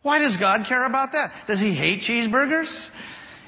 Why 0.00 0.18
does 0.18 0.38
God 0.38 0.64
care 0.64 0.86
about 0.86 1.12
that? 1.12 1.34
Does 1.46 1.60
he 1.60 1.74
hate 1.74 2.00
cheeseburgers? 2.00 2.90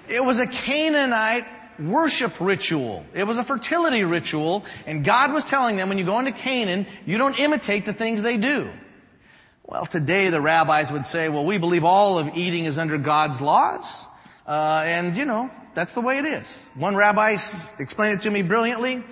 It 0.06 0.22
was 0.22 0.38
a 0.38 0.46
Canaanite 0.46 1.46
worship 1.78 2.40
ritual. 2.40 3.04
It 3.14 3.24
was 3.24 3.38
a 3.38 3.44
fertility 3.44 4.04
ritual, 4.04 4.64
and 4.86 5.04
God 5.04 5.32
was 5.32 5.44
telling 5.44 5.76
them 5.76 5.88
when 5.88 5.98
you 5.98 6.04
go 6.04 6.18
into 6.18 6.32
Canaan, 6.32 6.86
you 7.06 7.18
don't 7.18 7.38
imitate 7.38 7.84
the 7.84 7.92
things 7.92 8.22
they 8.22 8.36
do. 8.36 8.70
Well, 9.66 9.86
today 9.86 10.28
the 10.28 10.40
rabbis 10.40 10.92
would 10.92 11.06
say, 11.06 11.28
well, 11.28 11.44
we 11.44 11.58
believe 11.58 11.84
all 11.84 12.18
of 12.18 12.36
eating 12.36 12.66
is 12.66 12.78
under 12.78 12.98
God's 12.98 13.40
laws, 13.40 14.06
uh, 14.46 14.82
and 14.84 15.16
you 15.16 15.24
know, 15.24 15.50
that's 15.74 15.94
the 15.94 16.00
way 16.00 16.18
it 16.18 16.26
is. 16.26 16.68
One 16.74 16.96
rabbi 16.96 17.36
explained 17.78 18.20
it 18.20 18.22
to 18.22 18.30
me 18.30 18.42
brilliantly. 18.42 19.02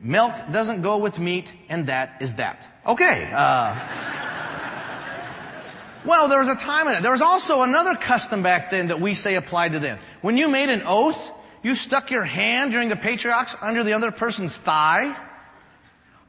Milk 0.00 0.32
doesn't 0.50 0.82
go 0.82 0.98
with 0.98 1.18
meat, 1.18 1.52
and 1.68 1.88
that 1.88 2.22
is 2.22 2.34
that. 2.34 2.68
Okay. 2.86 3.30
Uh, 3.32 3.74
well, 6.04 6.28
there 6.28 6.38
was 6.38 6.48
a 6.48 6.54
time. 6.54 7.02
There 7.02 7.12
was 7.12 7.20
also 7.20 7.62
another 7.62 7.94
custom 7.94 8.42
back 8.42 8.70
then 8.70 8.88
that 8.88 9.00
we 9.00 9.14
say 9.14 9.34
applied 9.34 9.72
to 9.72 9.78
them. 9.78 9.98
When 10.20 10.36
you 10.36 10.48
made 10.48 10.68
an 10.68 10.82
oath, 10.86 11.32
you 11.68 11.74
stuck 11.74 12.10
your 12.10 12.24
hand 12.24 12.72
during 12.72 12.88
the 12.88 12.96
patriarchs 12.96 13.54
under 13.60 13.84
the 13.84 13.92
other 13.92 14.10
person's 14.10 14.56
thigh. 14.56 15.14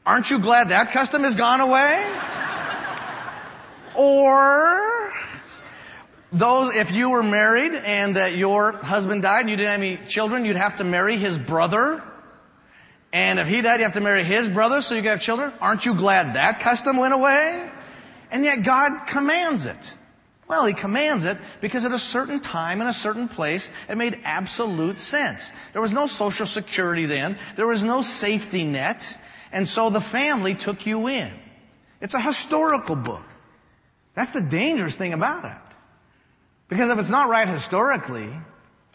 Aren't 0.04 0.30
you 0.30 0.38
glad 0.38 0.68
that 0.68 0.92
custom 0.92 1.22
has 1.22 1.34
gone 1.34 1.60
away? 1.60 2.06
or 3.96 5.12
those, 6.30 6.76
if 6.76 6.92
you 6.92 7.10
were 7.10 7.22
married 7.22 7.74
and 7.74 8.16
that 8.16 8.36
your 8.36 8.72
husband 8.72 9.22
died 9.22 9.40
and 9.40 9.50
you 9.50 9.56
didn't 9.56 9.72
have 9.72 9.80
any 9.80 9.96
children, 10.06 10.44
you'd 10.44 10.56
have 10.56 10.76
to 10.76 10.84
marry 10.84 11.16
his 11.16 11.38
brother. 11.38 12.02
And 13.12 13.40
if 13.40 13.48
he 13.48 13.62
died, 13.62 13.80
you 13.80 13.84
have 13.84 13.94
to 13.94 14.00
marry 14.00 14.24
his 14.24 14.48
brother 14.48 14.82
so 14.82 14.94
you 14.94 15.00
could 15.00 15.10
have 15.10 15.20
children. 15.22 15.52
Aren't 15.60 15.86
you 15.86 15.94
glad 15.94 16.34
that 16.34 16.60
custom 16.60 16.98
went 16.98 17.14
away? 17.14 17.70
And 18.30 18.44
yet 18.44 18.62
God 18.62 19.06
commands 19.06 19.66
it. 19.66 19.96
Well, 20.50 20.66
He 20.66 20.74
commands 20.74 21.26
it 21.26 21.38
because 21.60 21.84
at 21.84 21.92
a 21.92 21.98
certain 21.98 22.40
time 22.40 22.80
in 22.80 22.88
a 22.88 22.92
certain 22.92 23.28
place, 23.28 23.70
it 23.88 23.96
made 23.96 24.18
absolute 24.24 24.98
sense. 24.98 25.48
There 25.72 25.80
was 25.80 25.92
no 25.92 26.08
social 26.08 26.44
security 26.44 27.06
then. 27.06 27.38
There 27.54 27.68
was 27.68 27.84
no 27.84 28.02
safety 28.02 28.64
net. 28.64 29.16
And 29.52 29.68
so 29.68 29.90
the 29.90 30.00
family 30.00 30.56
took 30.56 30.86
you 30.86 31.06
in. 31.06 31.30
It's 32.00 32.14
a 32.14 32.20
historical 32.20 32.96
book. 32.96 33.24
That's 34.14 34.32
the 34.32 34.40
dangerous 34.40 34.96
thing 34.96 35.12
about 35.12 35.44
it. 35.44 35.76
Because 36.68 36.90
if 36.90 36.98
it's 36.98 37.10
not 37.10 37.28
right 37.28 37.46
historically, 37.46 38.28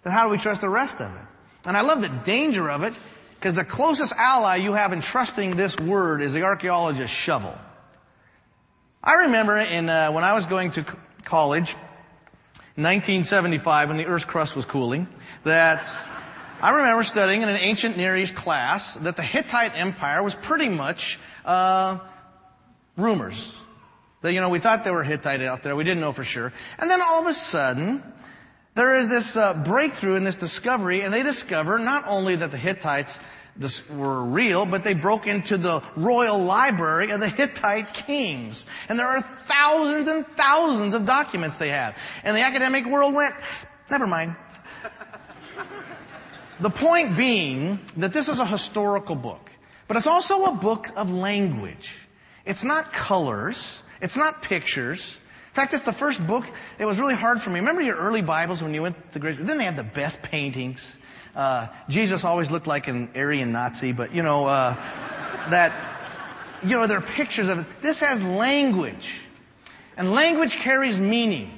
then 0.04 0.12
how 0.12 0.26
do 0.26 0.32
we 0.32 0.38
trust 0.38 0.60
the 0.60 0.68
rest 0.68 1.00
of 1.00 1.10
it? 1.10 1.28
And 1.66 1.78
I 1.78 1.82
love 1.82 2.02
the 2.02 2.10
danger 2.10 2.70
of 2.70 2.84
it 2.84 2.94
because 3.36 3.54
the 3.54 3.64
closest 3.64 4.12
ally 4.18 4.58
you 4.58 4.74
have 4.74 4.92
in 4.92 5.00
trusting 5.00 5.56
this 5.56 5.78
word 5.78 6.22
is 6.22 6.34
the 6.34 6.44
archaeologist 6.44 7.14
shovel. 7.14 7.58
I 9.02 9.14
remember 9.28 9.58
in, 9.58 9.88
uh, 9.88 10.12
when 10.12 10.26
I 10.26 10.34
was 10.34 10.48
going 10.48 10.72
to 10.72 10.86
college, 11.26 11.74
1975, 12.76 13.90
when 13.90 13.98
the 13.98 14.06
Earth's 14.06 14.26
crust 14.26 14.56
was 14.56 14.66
cooling, 14.66 15.08
that 15.44 15.88
I 16.62 16.78
remember 16.78 17.04
studying 17.04 17.42
in 17.42 17.50
an 17.50 17.58
ancient 17.58 17.98
Near 17.98 18.16
East 18.16 18.36
class 18.36 18.96
that 18.96 19.16
the 19.16 19.24
Hittite 19.24 19.76
Empire 19.76 20.24
was 20.24 20.36
pretty 20.36 20.70
much 20.70 21.20
uh, 21.44 22.00
rumors. 22.96 23.54
That 24.22 24.34
you 24.34 24.42
know 24.42 24.50
we 24.50 24.60
thought 24.60 24.84
they 24.84 24.92
were 24.92 25.04
Hittite 25.04 25.42
out 25.42 25.64
there, 25.64 25.76
we 25.76 25.84
didn't 25.84 26.02
know 26.02 26.14
for 26.14 26.24
sure. 26.24 26.54
And 26.80 26.90
then 26.90 27.02
all 27.02 27.22
of 27.22 27.28
a 27.28 27.34
sudden, 27.34 28.04
there 28.76 28.98
is 28.98 29.08
this 29.08 29.36
uh, 29.36 29.54
breakthrough 29.54 30.16
in 30.16 30.24
this 30.24 30.36
discovery, 30.36 31.02
and 31.02 31.14
they 31.14 31.24
discover 31.24 31.80
not 31.80 32.06
only 32.08 32.36
that 32.36 32.52
the 32.52 32.58
Hittites 32.58 33.20
this 33.58 33.90
were 33.90 34.24
real, 34.24 34.66
but 34.66 34.84
they 34.84 34.94
broke 34.94 35.28
into 35.28 35.58
the 35.58 35.82
royal 35.96 36.44
library 36.44 37.12
of 37.12 37.20
the 37.20 37.30
Hittite 37.30 37.94
kings. 37.94 38.66
And 38.90 39.00
there 39.00 39.08
are 39.08 39.22
thousands 39.22 40.08
and 40.08 40.28
thousands 40.28 40.94
of 40.94 41.06
documents 41.06 41.58
they 41.58 41.70
have. 41.70 41.96
And 42.24 42.36
the 42.36 42.42
academic 42.42 42.86
world 42.86 43.14
went, 43.14 43.36
never 43.90 44.08
mind. 44.08 44.36
the 46.60 46.70
point 46.70 47.16
being 47.16 47.80
that 47.98 48.12
this 48.12 48.28
is 48.28 48.40
a 48.40 48.46
historical 48.46 49.16
book, 49.16 49.50
but 49.88 49.98
it's 49.98 50.08
also 50.08 50.46
a 50.46 50.54
book 50.54 50.90
of 50.96 51.12
language. 51.12 51.96
It's 52.46 52.64
not 52.64 52.92
colors. 52.92 53.82
It's 54.02 54.18
not 54.18 54.44
pictures. 54.44 55.20
In 55.50 55.54
fact, 55.54 55.74
it's 55.74 55.84
the 55.84 55.94
first 55.94 56.26
book. 56.26 56.46
It 56.78 56.86
was 56.86 57.00
really 57.00 57.16
hard 57.16 57.42
for 57.42 57.50
me. 57.50 57.60
Remember 57.60 57.82
your 57.82 57.96
early 57.96 58.22
Bibles 58.22 58.62
when 58.62 58.74
you 58.74 58.82
went 58.82 59.14
to 59.14 59.20
grade? 59.20 59.36
school? 59.36 59.48
Then 59.48 59.58
they 59.58 59.64
had 59.64 59.78
the 59.78 59.84
best 59.84 60.22
paintings. 60.22 60.96
Uh, 61.36 61.68
Jesus 61.90 62.24
always 62.24 62.50
looked 62.50 62.68
like 62.68 62.88
an 62.88 63.10
Aryan 63.16 63.52
Nazi, 63.52 63.92
but 63.92 64.16
you 64.16 64.24
know, 64.24 64.46
uh, 64.46 64.76
that, 65.50 65.74
you 66.64 66.76
know, 66.76 66.88
there 66.88 66.98
are 66.98 67.02
pictures 67.02 67.50
of 67.50 67.60
it. 67.60 67.68
This 67.82 68.00
has 68.00 68.24
language. 68.24 69.20
And 69.98 70.12
language 70.12 70.54
carries 70.54 71.00
meaning. 71.00 71.52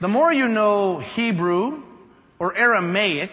The 0.00 0.08
more 0.08 0.32
you 0.32 0.48
know 0.48 0.98
Hebrew 0.98 1.82
or 2.38 2.56
Aramaic, 2.56 3.32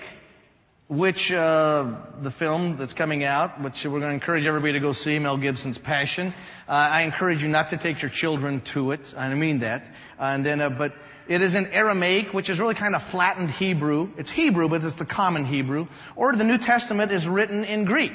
which 0.88 1.32
uh, 1.32 1.96
the 2.22 2.32
film 2.32 2.78
that's 2.78 2.94
coming 2.94 3.24
out, 3.24 3.62
which 3.62 3.86
we're 3.86 4.00
going 4.00 4.10
to 4.10 4.14
encourage 4.14 4.46
everybody 4.46 4.74
to 4.74 4.80
go 4.80 4.92
see, 4.92 5.20
Mel 5.20 5.38
Gibson's 5.38 5.78
Passion. 5.78 6.34
Uh, 6.68 6.72
I 6.72 7.04
encourage 7.04 7.44
you 7.44 7.50
not 7.50 7.70
to 7.70 7.78
take 7.78 8.02
your 8.02 8.10
children 8.10 8.62
to 8.74 8.92
it. 8.92 9.14
I 9.16 9.34
mean 9.36 9.60
that. 9.60 9.86
and 10.20 10.46
then, 10.46 10.62
uh, 10.62 10.70
but 10.70 10.94
it 11.30 11.44
is 11.44 11.54
in 11.54 11.68
Aramaic, 11.68 12.34
which 12.34 12.50
is 12.50 12.60
really 12.60 12.74
kind 12.74 12.96
of 12.96 13.04
flattened 13.04 13.52
Hebrew. 13.52 14.10
It's 14.18 14.32
Hebrew, 14.32 14.68
but 14.68 14.84
it's 14.84 14.96
the 14.96 15.06
common 15.06 15.46
Hebrew. 15.46 15.88
Or 16.16 16.34
the 16.34 16.44
New 16.44 16.58
Testament 16.58 17.12
is 17.12 17.28
written 17.28 17.66
in 17.66 17.86
Greek. 17.86 18.14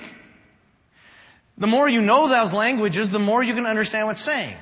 The 1.56 1.68
more 1.68 1.88
you 1.88 2.02
know 2.02 2.28
those 2.28 2.52
languages, 2.52 3.08
the 3.08 3.20
more 3.20 3.40
you 3.40 3.54
can 3.54 3.66
understand 3.66 4.08
what's 4.08 4.20
saying. 4.20 4.56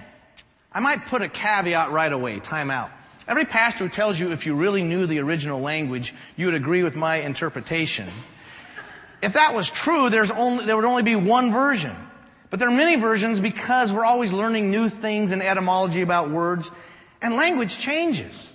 I 0.70 0.80
might 0.80 1.06
put 1.06 1.22
a 1.22 1.30
caveat 1.30 1.92
right 1.92 2.12
away, 2.12 2.40
time 2.40 2.70
out. 2.70 2.90
Every 3.26 3.46
pastor 3.46 3.84
who 3.84 3.90
tells 3.90 4.20
you 4.20 4.32
if 4.32 4.44
you 4.44 4.54
really 4.54 4.82
knew 4.82 5.06
the 5.06 5.20
original 5.20 5.62
language, 5.62 6.14
you 6.36 6.44
would 6.44 6.54
agree 6.54 6.82
with 6.82 6.94
my 6.94 7.22
interpretation. 7.22 8.06
If 9.22 9.32
that 9.32 9.54
was 9.54 9.70
true, 9.70 10.10
there's 10.10 10.30
only, 10.30 10.66
there 10.66 10.76
would 10.76 10.84
only 10.84 11.04
be 11.04 11.16
one 11.16 11.52
version. 11.52 11.96
But 12.50 12.58
there 12.58 12.68
are 12.68 12.76
many 12.76 12.96
versions 12.96 13.40
because 13.40 13.94
we're 13.94 14.04
always 14.04 14.30
learning 14.30 14.70
new 14.70 14.90
things 14.90 15.32
in 15.32 15.40
etymology 15.40 16.02
about 16.02 16.30
words. 16.30 16.70
And 17.22 17.36
language 17.36 17.78
changes. 17.78 18.52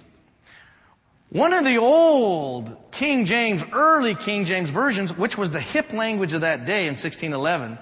One 1.30 1.54
of 1.54 1.66
the 1.66 1.78
old 1.78 2.76
King 2.92 3.26
James, 3.26 3.64
early 3.74 4.16
King 4.16 4.46
James 4.46 4.70
versions, 4.70 5.18
which 5.18 5.38
was 5.38 5.52
the 5.52 5.60
hip 5.60 5.92
language 5.94 6.34
of 6.34 6.42
that 6.42 6.66
day 6.66 6.82
in 6.82 6.94
1611, 6.94 7.78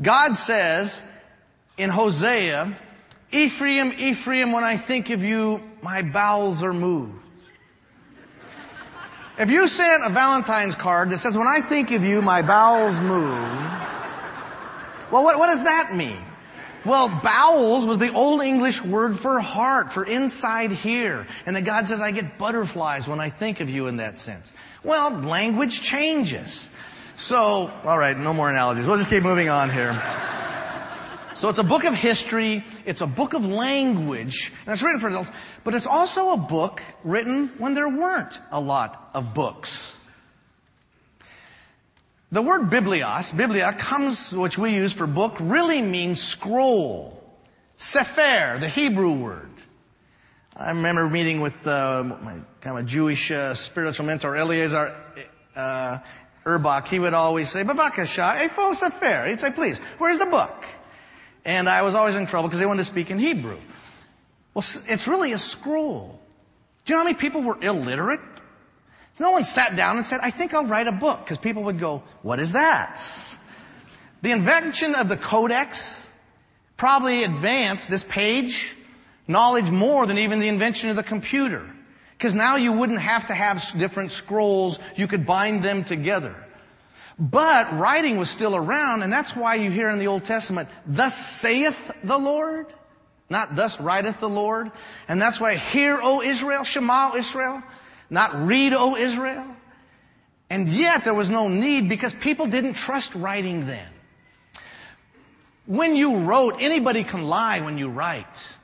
God 0.00 0.36
says 0.36 1.02
in 1.76 1.90
Hosea, 1.90 2.76
Ephraim, 3.30 3.92
Ephraim, 3.98 4.52
when 4.52 4.64
I 4.64 4.76
think 4.76 5.10
of 5.10 5.22
you, 5.22 5.62
my 5.82 6.02
bowels 6.02 6.62
are 6.62 6.72
moved. 6.72 7.24
If 9.38 9.50
you 9.50 9.68
sent 9.68 10.04
a 10.04 10.10
Valentine's 10.10 10.74
card 10.74 11.10
that 11.10 11.18
says, 11.18 11.38
when 11.38 11.46
I 11.46 11.60
think 11.60 11.92
of 11.92 12.02
you, 12.02 12.22
my 12.22 12.42
bowels 12.42 12.98
move, 12.98 13.48
well, 15.12 15.22
what, 15.22 15.38
what 15.38 15.46
does 15.46 15.62
that 15.64 15.94
mean? 15.94 16.24
Well, 16.84 17.08
bowels 17.08 17.86
was 17.86 17.98
the 17.98 18.12
old 18.12 18.42
English 18.42 18.82
word 18.82 19.18
for 19.18 19.40
heart, 19.40 19.92
for 19.92 20.04
inside 20.04 20.72
here. 20.72 21.26
And 21.44 21.56
that 21.56 21.62
God 21.62 21.88
says, 21.88 22.00
I 22.00 22.12
get 22.12 22.38
butterflies 22.38 23.08
when 23.08 23.20
I 23.20 23.30
think 23.30 23.60
of 23.60 23.68
you 23.68 23.88
in 23.88 23.96
that 23.96 24.18
sense. 24.18 24.52
Well, 24.84 25.10
language 25.10 25.80
changes. 25.80 26.68
So, 27.16 27.68
alright, 27.84 28.16
no 28.16 28.32
more 28.32 28.48
analogies. 28.48 28.86
We'll 28.86 28.98
just 28.98 29.10
keep 29.10 29.24
moving 29.24 29.48
on 29.48 29.70
here. 29.70 29.92
So 31.34 31.48
it's 31.48 31.58
a 31.58 31.64
book 31.64 31.84
of 31.84 31.94
history, 31.94 32.64
it's 32.84 33.00
a 33.00 33.06
book 33.06 33.32
of 33.32 33.46
language, 33.46 34.52
and 34.66 34.72
it's 34.72 34.82
written 34.82 35.00
for 35.00 35.06
adults, 35.06 35.30
but 35.62 35.74
it's 35.74 35.86
also 35.86 36.30
a 36.30 36.36
book 36.36 36.82
written 37.04 37.52
when 37.58 37.74
there 37.74 37.88
weren't 37.88 38.40
a 38.50 38.60
lot 38.60 39.10
of 39.14 39.34
books. 39.34 39.97
The 42.30 42.42
word 42.42 42.68
biblios, 42.68 43.34
biblia, 43.34 43.72
comes, 43.72 44.34
which 44.34 44.58
we 44.58 44.74
use 44.74 44.92
for 44.92 45.06
book, 45.06 45.38
really 45.40 45.80
means 45.80 46.22
scroll. 46.22 47.24
Sefer, 47.78 48.58
the 48.60 48.68
Hebrew 48.68 49.14
word. 49.14 49.50
I 50.54 50.72
remember 50.72 51.08
meeting 51.08 51.40
with 51.40 51.66
uh, 51.66 52.02
my 52.04 52.34
kind 52.60 52.78
of 52.78 52.84
Jewish 52.84 53.30
uh, 53.30 53.54
spiritual 53.54 54.04
mentor, 54.04 54.36
Eliezer 54.36 54.94
uh, 55.56 55.98
Urbach. 56.44 56.88
He 56.88 56.98
would 56.98 57.14
always 57.14 57.48
say, 57.48 57.64
Babakasha, 57.64 58.36
Efo 58.40 58.74
Sefer. 58.74 59.24
He'd 59.24 59.40
say, 59.40 59.50
please, 59.50 59.78
where's 59.96 60.18
the 60.18 60.26
book? 60.26 60.66
And 61.46 61.66
I 61.66 61.80
was 61.80 61.94
always 61.94 62.14
in 62.14 62.26
trouble 62.26 62.48
because 62.48 62.60
they 62.60 62.66
wanted 62.66 62.82
to 62.82 62.90
speak 62.90 63.10
in 63.10 63.18
Hebrew. 63.18 63.58
Well, 64.52 64.64
it's 64.86 65.08
really 65.08 65.32
a 65.32 65.38
scroll. 65.38 66.20
Do 66.84 66.92
you 66.92 66.96
know 66.96 67.04
how 67.04 67.04
many 67.04 67.16
people 67.16 67.42
were 67.42 67.58
illiterate? 67.58 68.20
No 69.20 69.32
one 69.32 69.44
sat 69.44 69.76
down 69.76 69.96
and 69.96 70.06
said, 70.06 70.20
I 70.22 70.30
think 70.30 70.54
I'll 70.54 70.66
write 70.66 70.86
a 70.86 70.92
book, 70.92 71.20
because 71.24 71.38
people 71.38 71.64
would 71.64 71.78
go, 71.78 72.02
what 72.22 72.38
is 72.38 72.52
that? 72.52 73.00
The 74.22 74.30
invention 74.30 74.94
of 74.94 75.08
the 75.08 75.16
codex 75.16 76.04
probably 76.76 77.24
advanced 77.24 77.88
this 77.88 78.04
page 78.04 78.76
knowledge 79.26 79.70
more 79.70 80.06
than 80.06 80.18
even 80.18 80.40
the 80.40 80.48
invention 80.48 80.90
of 80.90 80.96
the 80.96 81.02
computer. 81.02 81.68
Because 82.16 82.34
now 82.34 82.56
you 82.56 82.72
wouldn't 82.72 83.00
have 83.00 83.26
to 83.26 83.34
have 83.34 83.62
different 83.78 84.10
scrolls, 84.10 84.80
you 84.96 85.06
could 85.06 85.26
bind 85.26 85.62
them 85.62 85.84
together. 85.84 86.34
But 87.18 87.78
writing 87.78 88.16
was 88.16 88.30
still 88.30 88.56
around, 88.56 89.02
and 89.02 89.12
that's 89.12 89.36
why 89.36 89.56
you 89.56 89.70
hear 89.70 89.90
in 89.90 89.98
the 89.98 90.06
Old 90.06 90.24
Testament, 90.24 90.68
thus 90.86 91.16
saith 91.16 91.76
the 92.02 92.18
Lord, 92.18 92.66
not 93.28 93.54
thus 93.54 93.80
writeth 93.80 94.20
the 94.20 94.28
Lord. 94.28 94.70
And 95.08 95.20
that's 95.20 95.38
why 95.38 95.56
hear, 95.56 95.98
O 96.00 96.22
Israel, 96.22 96.64
Shema, 96.64 97.14
Israel, 97.16 97.62
not 98.10 98.46
read, 98.46 98.72
O 98.74 98.96
Israel. 98.96 99.46
And 100.50 100.68
yet 100.68 101.04
there 101.04 101.14
was 101.14 101.28
no 101.28 101.48
need 101.48 101.88
because 101.88 102.14
people 102.14 102.46
didn't 102.46 102.74
trust 102.74 103.14
writing 103.14 103.66
then. 103.66 103.88
When 105.66 105.96
you 105.96 106.20
wrote, 106.20 106.56
anybody 106.60 107.04
can 107.04 107.24
lie 107.24 107.60
when 107.60 107.76
you 107.76 107.88
write. 107.88 108.54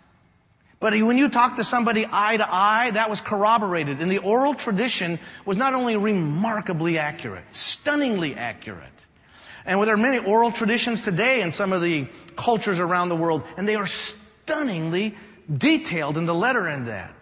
But 0.80 0.92
when 0.94 1.18
you 1.18 1.28
talk 1.28 1.56
to 1.56 1.64
somebody 1.64 2.06
eye 2.10 2.36
to 2.36 2.46
eye, 2.46 2.90
that 2.90 3.10
was 3.10 3.20
corroborated. 3.20 4.00
And 4.00 4.10
the 4.10 4.18
oral 4.18 4.54
tradition 4.54 5.18
was 5.44 5.56
not 5.56 5.74
only 5.74 5.96
remarkably 5.96 6.98
accurate, 6.98 7.44
stunningly 7.54 8.34
accurate. 8.34 8.92
And 9.66 9.80
there 9.80 9.94
are 9.94 9.98
many 9.98 10.18
oral 10.18 10.52
traditions 10.52 11.00
today 11.00 11.40
in 11.40 11.52
some 11.52 11.72
of 11.72 11.80
the 11.80 12.08
cultures 12.36 12.80
around 12.80 13.08
the 13.08 13.16
world, 13.16 13.44
and 13.56 13.66
they 13.66 13.76
are 13.76 13.86
stunningly 13.86 15.14
detailed 15.50 16.18
in 16.18 16.26
the 16.26 16.34
letter 16.34 16.68
in 16.68 16.86
that. 16.86 17.14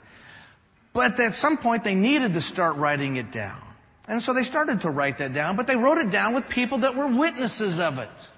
But 0.93 1.19
at 1.21 1.35
some 1.35 1.57
point 1.57 1.85
they 1.85 1.95
needed 1.95 2.35
to 2.35 2.41
start 2.41 2.77
writing 2.77 3.17
it 3.17 3.33
down. 3.33 3.61
And 4.09 4.23
so 4.23 4.35
they 4.35 4.43
started 4.43 4.83
to 4.83 4.91
write 4.91 5.19
that 5.19 5.33
down, 5.33 5.57
but 5.57 5.67
they 5.67 5.77
wrote 5.77 5.99
it 5.99 6.11
down 6.11 6.35
with 6.35 6.49
people 6.49 6.79
that 6.79 6.97
were 6.97 7.07
witnesses 7.07 7.81
of 7.81 7.99
it. 7.99 8.31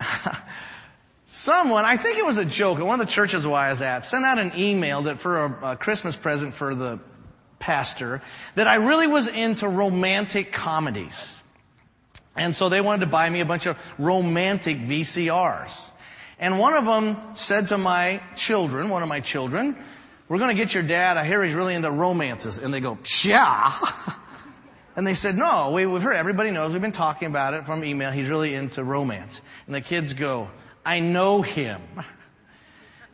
Someone, 1.26 1.84
I 1.84 1.96
think 1.96 2.18
it 2.18 2.26
was 2.26 2.38
a 2.38 2.44
joke 2.44 2.78
at 2.78 2.86
one 2.86 3.00
of 3.00 3.06
the 3.06 3.12
churches 3.12 3.46
I 3.46 3.70
was 3.70 3.82
at, 3.82 4.04
sent 4.04 4.24
out 4.24 4.38
an 4.38 4.52
email 4.56 5.02
that 5.02 5.20
for 5.20 5.44
a, 5.44 5.72
a 5.72 5.76
Christmas 5.76 6.16
present 6.16 6.54
for 6.54 6.74
the 6.74 6.98
pastor 7.58 8.22
that 8.54 8.66
I 8.66 8.74
really 8.76 9.06
was 9.06 9.28
into 9.28 9.68
romantic 9.68 10.52
comedies. 10.52 11.32
And 12.36 12.54
so 12.54 12.68
they 12.68 12.80
wanted 12.80 13.00
to 13.00 13.10
buy 13.10 13.28
me 13.30 13.40
a 13.40 13.46
bunch 13.46 13.66
of 13.66 13.76
romantic 13.98 14.78
VCRs. 14.78 15.80
And 16.38 16.58
one 16.58 16.74
of 16.74 16.84
them 16.84 17.16
said 17.34 17.68
to 17.68 17.78
my 17.78 18.20
children, 18.36 18.90
one 18.90 19.02
of 19.02 19.08
my 19.08 19.20
children, 19.20 19.76
we're 20.28 20.38
going 20.38 20.54
to 20.54 20.60
get 20.60 20.74
your 20.74 20.82
dad. 20.82 21.16
I 21.16 21.26
hear 21.26 21.42
he's 21.42 21.54
really 21.54 21.74
into 21.74 21.90
romances. 21.90 22.58
And 22.58 22.74
they 22.74 22.80
go, 22.80 22.98
yeah. 23.22 23.72
and 24.96 25.06
they 25.06 25.14
said, 25.14 25.36
no, 25.36 25.70
we, 25.70 25.86
we've 25.86 26.02
heard, 26.02 26.16
everybody 26.16 26.50
knows, 26.50 26.72
we've 26.72 26.82
been 26.82 26.92
talking 26.92 27.28
about 27.28 27.54
it 27.54 27.66
from 27.66 27.84
email. 27.84 28.10
He's 28.10 28.28
really 28.28 28.54
into 28.54 28.82
romance. 28.82 29.40
And 29.66 29.74
the 29.74 29.80
kids 29.80 30.14
go, 30.14 30.50
I 30.84 31.00
know 31.00 31.42
him. 31.42 31.80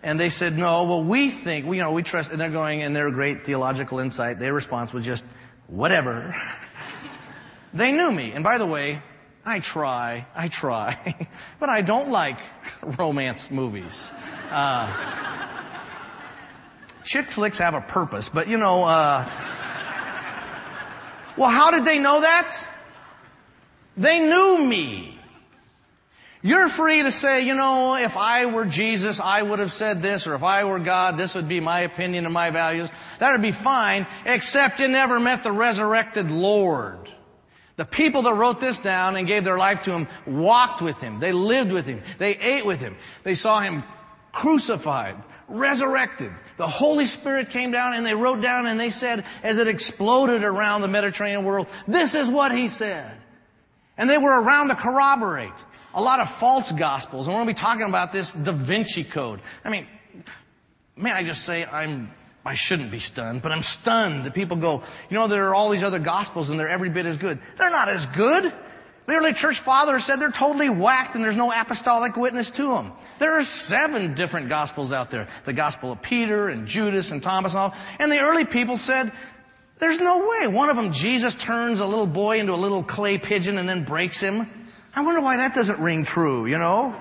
And 0.02 0.18
they 0.18 0.30
said, 0.30 0.56
no, 0.56 0.84
well, 0.84 1.04
we 1.04 1.30
think, 1.30 1.66
we, 1.66 1.76
you 1.76 1.82
know, 1.82 1.92
we 1.92 2.02
trust, 2.02 2.32
and 2.32 2.40
they're 2.40 2.50
going, 2.50 2.82
and 2.82 2.96
their 2.96 3.10
great 3.10 3.44
theological 3.44 4.00
insight, 4.00 4.38
their 4.38 4.52
response 4.52 4.92
was 4.92 5.04
just, 5.04 5.24
whatever. 5.68 6.34
they 7.74 7.92
knew 7.92 8.10
me. 8.10 8.32
And 8.32 8.42
by 8.42 8.58
the 8.58 8.66
way, 8.66 9.00
I 9.44 9.60
try, 9.60 10.26
I 10.34 10.48
try, 10.48 10.96
but 11.60 11.68
I 11.68 11.82
don't 11.82 12.10
like 12.10 12.38
romance 12.82 13.50
movies. 13.50 14.10
Uh, 14.50 15.31
chick 17.12 17.30
flicks 17.30 17.58
have 17.58 17.74
a 17.74 17.80
purpose, 17.82 18.30
but 18.30 18.48
you 18.48 18.56
know, 18.56 18.84
uh, 18.84 19.30
well, 21.36 21.50
how 21.50 21.70
did 21.70 21.84
they 21.84 21.98
know 21.98 22.22
that? 22.22 22.66
They 23.98 24.20
knew 24.20 24.64
me. 24.64 25.18
You're 26.40 26.68
free 26.68 27.02
to 27.02 27.12
say, 27.12 27.42
you 27.42 27.54
know, 27.54 27.96
if 27.96 28.16
I 28.16 28.46
were 28.46 28.64
Jesus, 28.64 29.20
I 29.20 29.42
would 29.42 29.58
have 29.58 29.70
said 29.70 30.00
this, 30.00 30.26
or 30.26 30.34
if 30.34 30.42
I 30.42 30.64
were 30.64 30.78
God, 30.78 31.18
this 31.18 31.34
would 31.34 31.48
be 31.48 31.60
my 31.60 31.80
opinion 31.80 32.24
and 32.24 32.32
my 32.32 32.48
values. 32.48 32.90
That 33.18 33.32
would 33.32 33.42
be 33.42 33.52
fine, 33.52 34.06
except 34.24 34.80
you 34.80 34.88
never 34.88 35.20
met 35.20 35.42
the 35.42 35.52
resurrected 35.52 36.30
Lord. 36.30 37.10
The 37.76 37.84
people 37.84 38.22
that 38.22 38.34
wrote 38.34 38.58
this 38.58 38.78
down 38.78 39.16
and 39.16 39.26
gave 39.26 39.44
their 39.44 39.58
life 39.58 39.82
to 39.82 39.92
Him 39.92 40.08
walked 40.26 40.80
with 40.80 41.00
Him. 41.02 41.20
They 41.20 41.32
lived 41.32 41.72
with 41.72 41.86
Him. 41.86 42.02
They 42.18 42.34
ate 42.36 42.64
with 42.64 42.80
Him. 42.80 42.96
They 43.22 43.34
saw 43.34 43.60
Him 43.60 43.84
crucified, 44.32 45.16
resurrected. 45.48 46.32
The 46.56 46.66
Holy 46.66 47.06
Spirit 47.06 47.50
came 47.50 47.70
down 47.70 47.94
and 47.94 48.04
they 48.04 48.14
wrote 48.14 48.40
down 48.40 48.66
and 48.66 48.80
they 48.80 48.90
said, 48.90 49.24
as 49.42 49.58
it 49.58 49.68
exploded 49.68 50.42
around 50.42 50.82
the 50.82 50.88
Mediterranean 50.88 51.44
world, 51.44 51.68
this 51.86 52.14
is 52.14 52.28
what 52.28 52.52
He 52.52 52.68
said. 52.68 53.16
And 53.96 54.08
they 54.08 54.18
were 54.18 54.40
around 54.42 54.68
to 54.68 54.74
corroborate 54.74 55.52
a 55.94 56.02
lot 56.02 56.20
of 56.20 56.30
false 56.30 56.72
gospels. 56.72 57.26
And 57.26 57.34
we're 57.34 57.44
going 57.44 57.54
to 57.54 57.54
be 57.54 57.60
talking 57.60 57.88
about 57.88 58.12
this 58.12 58.32
Da 58.32 58.52
Vinci 58.52 59.04
Code. 59.04 59.40
I 59.64 59.70
mean, 59.70 59.86
may 60.96 61.10
I 61.10 61.22
just 61.22 61.44
say 61.44 61.64
I'm, 61.64 62.10
I 62.44 62.54
shouldn't 62.54 62.90
be 62.90 62.98
stunned, 62.98 63.42
but 63.42 63.52
I'm 63.52 63.62
stunned 63.62 64.24
that 64.24 64.34
people 64.34 64.56
go, 64.56 64.82
you 65.10 65.16
know, 65.16 65.26
there 65.26 65.48
are 65.48 65.54
all 65.54 65.70
these 65.70 65.82
other 65.82 65.98
gospels 65.98 66.50
and 66.50 66.58
they're 66.58 66.68
every 66.68 66.88
bit 66.88 67.06
as 67.06 67.18
good. 67.18 67.38
They're 67.56 67.70
not 67.70 67.88
as 67.88 68.06
good. 68.06 68.52
The 69.06 69.14
early 69.14 69.32
church 69.32 69.58
fathers 69.58 70.04
said 70.04 70.20
they're 70.20 70.30
totally 70.30 70.68
whacked 70.68 71.16
and 71.16 71.24
there's 71.24 71.36
no 71.36 71.52
apostolic 71.52 72.16
witness 72.16 72.50
to 72.50 72.74
them. 72.74 72.92
There 73.18 73.38
are 73.38 73.44
seven 73.44 74.14
different 74.14 74.48
gospels 74.48 74.92
out 74.92 75.10
there. 75.10 75.28
The 75.44 75.52
gospel 75.52 75.92
of 75.92 76.02
Peter 76.02 76.48
and 76.48 76.68
Judas 76.68 77.10
and 77.10 77.22
Thomas 77.22 77.52
and 77.52 77.58
all. 77.60 77.74
And 77.98 78.12
the 78.12 78.20
early 78.20 78.44
people 78.44 78.78
said, 78.78 79.12
there's 79.78 79.98
no 79.98 80.28
way. 80.28 80.46
One 80.46 80.70
of 80.70 80.76
them, 80.76 80.92
Jesus 80.92 81.34
turns 81.34 81.80
a 81.80 81.86
little 81.86 82.06
boy 82.06 82.38
into 82.38 82.52
a 82.52 82.54
little 82.54 82.84
clay 82.84 83.18
pigeon 83.18 83.58
and 83.58 83.68
then 83.68 83.82
breaks 83.82 84.20
him. 84.20 84.48
I 84.94 85.02
wonder 85.02 85.20
why 85.20 85.38
that 85.38 85.54
doesn't 85.54 85.80
ring 85.80 86.04
true, 86.04 86.46
you 86.46 86.58
know? 86.58 86.94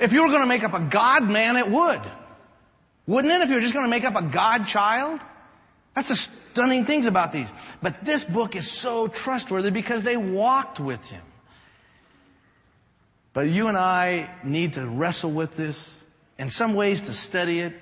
If 0.00 0.12
you 0.12 0.22
were 0.22 0.28
going 0.28 0.40
to 0.40 0.48
make 0.48 0.64
up 0.64 0.74
a 0.74 0.80
God 0.80 1.30
man, 1.30 1.56
it 1.56 1.70
would. 1.70 2.00
Wouldn't 3.06 3.32
it? 3.32 3.40
If 3.42 3.48
you 3.50 3.54
were 3.54 3.60
just 3.60 3.74
going 3.74 3.86
to 3.86 3.90
make 3.90 4.04
up 4.04 4.16
a 4.16 4.22
God 4.22 4.66
child? 4.66 5.20
That's 6.00 6.08
the 6.08 6.16
stunning 6.52 6.86
things 6.86 7.04
about 7.04 7.30
these. 7.30 7.52
But 7.82 8.02
this 8.02 8.24
book 8.24 8.56
is 8.56 8.70
so 8.70 9.06
trustworthy 9.06 9.70
because 9.70 10.02
they 10.02 10.16
walked 10.16 10.80
with 10.80 11.10
him. 11.10 11.20
But 13.34 13.50
you 13.50 13.68
and 13.68 13.76
I 13.76 14.34
need 14.42 14.72
to 14.74 14.86
wrestle 14.86 15.30
with 15.30 15.58
this. 15.58 16.04
In 16.38 16.48
some 16.48 16.72
ways 16.72 17.02
to 17.02 17.12
study 17.12 17.60
it. 17.60 17.74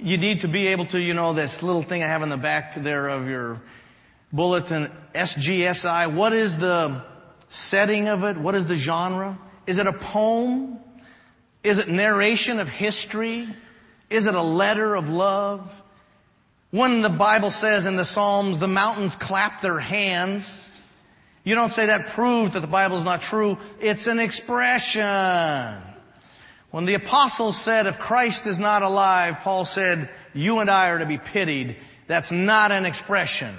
You 0.00 0.18
need 0.18 0.40
to 0.40 0.48
be 0.48 0.66
able 0.68 0.86
to, 0.86 1.00
you 1.00 1.14
know, 1.14 1.34
this 1.34 1.62
little 1.62 1.82
thing 1.82 2.02
I 2.02 2.08
have 2.08 2.22
in 2.22 2.30
the 2.30 2.36
back 2.36 2.74
there 2.74 3.06
of 3.06 3.28
your 3.28 3.62
bulletin, 4.32 4.90
SGSI. 5.14 6.12
What 6.12 6.32
is 6.32 6.56
the 6.56 7.04
setting 7.48 8.08
of 8.08 8.24
it? 8.24 8.36
What 8.36 8.56
is 8.56 8.66
the 8.66 8.74
genre? 8.74 9.38
Is 9.68 9.78
it 9.78 9.86
a 9.86 9.92
poem? 9.92 10.80
Is 11.62 11.78
it 11.78 11.86
narration 11.86 12.58
of 12.58 12.68
history? 12.68 13.48
Is 14.10 14.26
it 14.26 14.34
a 14.34 14.42
letter 14.42 14.96
of 14.96 15.08
love? 15.08 15.72
When 16.70 17.00
the 17.00 17.08
Bible 17.08 17.50
says 17.50 17.86
in 17.86 17.96
the 17.96 18.04
Psalms, 18.04 18.58
the 18.58 18.68
mountains 18.68 19.16
clap 19.16 19.62
their 19.62 19.78
hands, 19.78 20.70
you 21.42 21.54
don't 21.54 21.72
say 21.72 21.86
that 21.86 22.08
proves 22.08 22.52
that 22.52 22.60
the 22.60 22.66
Bible 22.66 22.98
is 22.98 23.04
not 23.04 23.22
true. 23.22 23.56
It's 23.80 24.06
an 24.06 24.18
expression. 24.18 25.82
When 26.70 26.84
the 26.84 26.94
apostles 26.94 27.56
said, 27.56 27.86
if 27.86 27.98
Christ 27.98 28.46
is 28.46 28.58
not 28.58 28.82
alive, 28.82 29.38
Paul 29.40 29.64
said, 29.64 30.10
you 30.34 30.58
and 30.58 30.68
I 30.68 30.90
are 30.90 30.98
to 30.98 31.06
be 31.06 31.16
pitied. 31.16 31.76
That's 32.06 32.30
not 32.30 32.70
an 32.70 32.84
expression. 32.84 33.56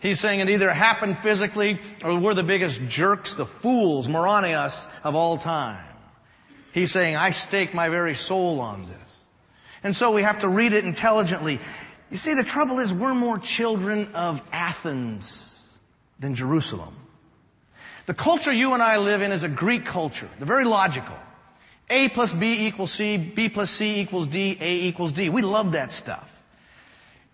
He's 0.00 0.20
saying 0.20 0.38
it 0.38 0.48
either 0.48 0.72
happened 0.72 1.18
physically 1.18 1.80
or 2.04 2.16
we're 2.20 2.34
the 2.34 2.44
biggest 2.44 2.80
jerks, 2.86 3.34
the 3.34 3.46
fools, 3.46 4.06
moronios 4.06 4.86
of 5.02 5.16
all 5.16 5.38
time. 5.38 5.84
He's 6.72 6.92
saying, 6.92 7.16
I 7.16 7.32
stake 7.32 7.74
my 7.74 7.88
very 7.88 8.14
soul 8.14 8.60
on 8.60 8.82
this. 8.82 9.16
And 9.82 9.96
so 9.96 10.12
we 10.12 10.22
have 10.22 10.40
to 10.40 10.48
read 10.48 10.72
it 10.72 10.84
intelligently. 10.84 11.60
You 12.10 12.16
see, 12.16 12.34
the 12.34 12.44
trouble 12.44 12.78
is 12.78 12.92
we're 12.92 13.14
more 13.14 13.38
children 13.38 14.14
of 14.14 14.40
Athens 14.52 15.78
than 16.18 16.34
Jerusalem. 16.34 16.94
The 18.06 18.14
culture 18.14 18.52
you 18.52 18.72
and 18.72 18.82
I 18.82 18.96
live 18.96 19.20
in 19.20 19.32
is 19.32 19.44
a 19.44 19.48
Greek 19.48 19.84
culture. 19.84 20.28
They're 20.38 20.46
very 20.46 20.64
logical. 20.64 21.16
A 21.90 22.08
plus 22.08 22.32
B 22.32 22.66
equals 22.66 22.92
C, 22.92 23.18
B 23.18 23.48
plus 23.50 23.70
C 23.70 24.00
equals 24.00 24.26
D, 24.26 24.56
A 24.58 24.72
equals 24.86 25.12
D. 25.12 25.28
We 25.28 25.42
love 25.42 25.72
that 25.72 25.92
stuff. 25.92 26.34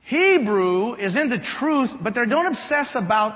Hebrew 0.02 0.94
is 0.94 1.16
into 1.16 1.38
truth, 1.38 1.96
but 2.00 2.14
they 2.14 2.26
don't 2.26 2.46
obsess 2.46 2.94
about 2.94 3.34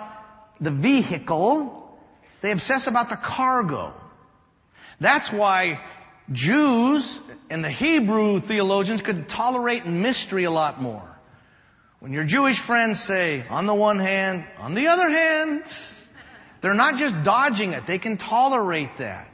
the 0.61 0.70
vehicle. 0.70 1.98
They 2.40 2.51
obsess 2.51 2.88
about 2.88 3.09
the 3.09 3.16
cargo. 3.16 3.94
That's 5.01 5.33
why 5.33 5.81
Jews 6.31 7.18
and 7.48 7.64
the 7.64 7.70
Hebrew 7.70 8.40
theologians 8.40 9.03
could 9.03 9.29
tolerate 9.29 9.87
mystery 9.87 10.44
a 10.44 10.51
lot 10.51 10.83
more. 10.83 11.17
When 12.00 12.12
your 12.12 12.24
Jewish 12.24 12.58
friends 12.58 13.00
say, 13.00 13.44
on 13.48 13.66
the 13.66 13.74
one 13.74 13.98
hand, 13.98 14.44
on 14.58 14.74
the 14.74 14.87
other 14.87 15.11
hand, 15.11 15.64
they're 16.61 16.74
not 16.74 16.96
just 16.96 17.24
dodging 17.24 17.72
it, 17.72 17.87
they 17.87 17.98
can 17.98 18.16
tolerate 18.16 18.98
that. 18.98 19.28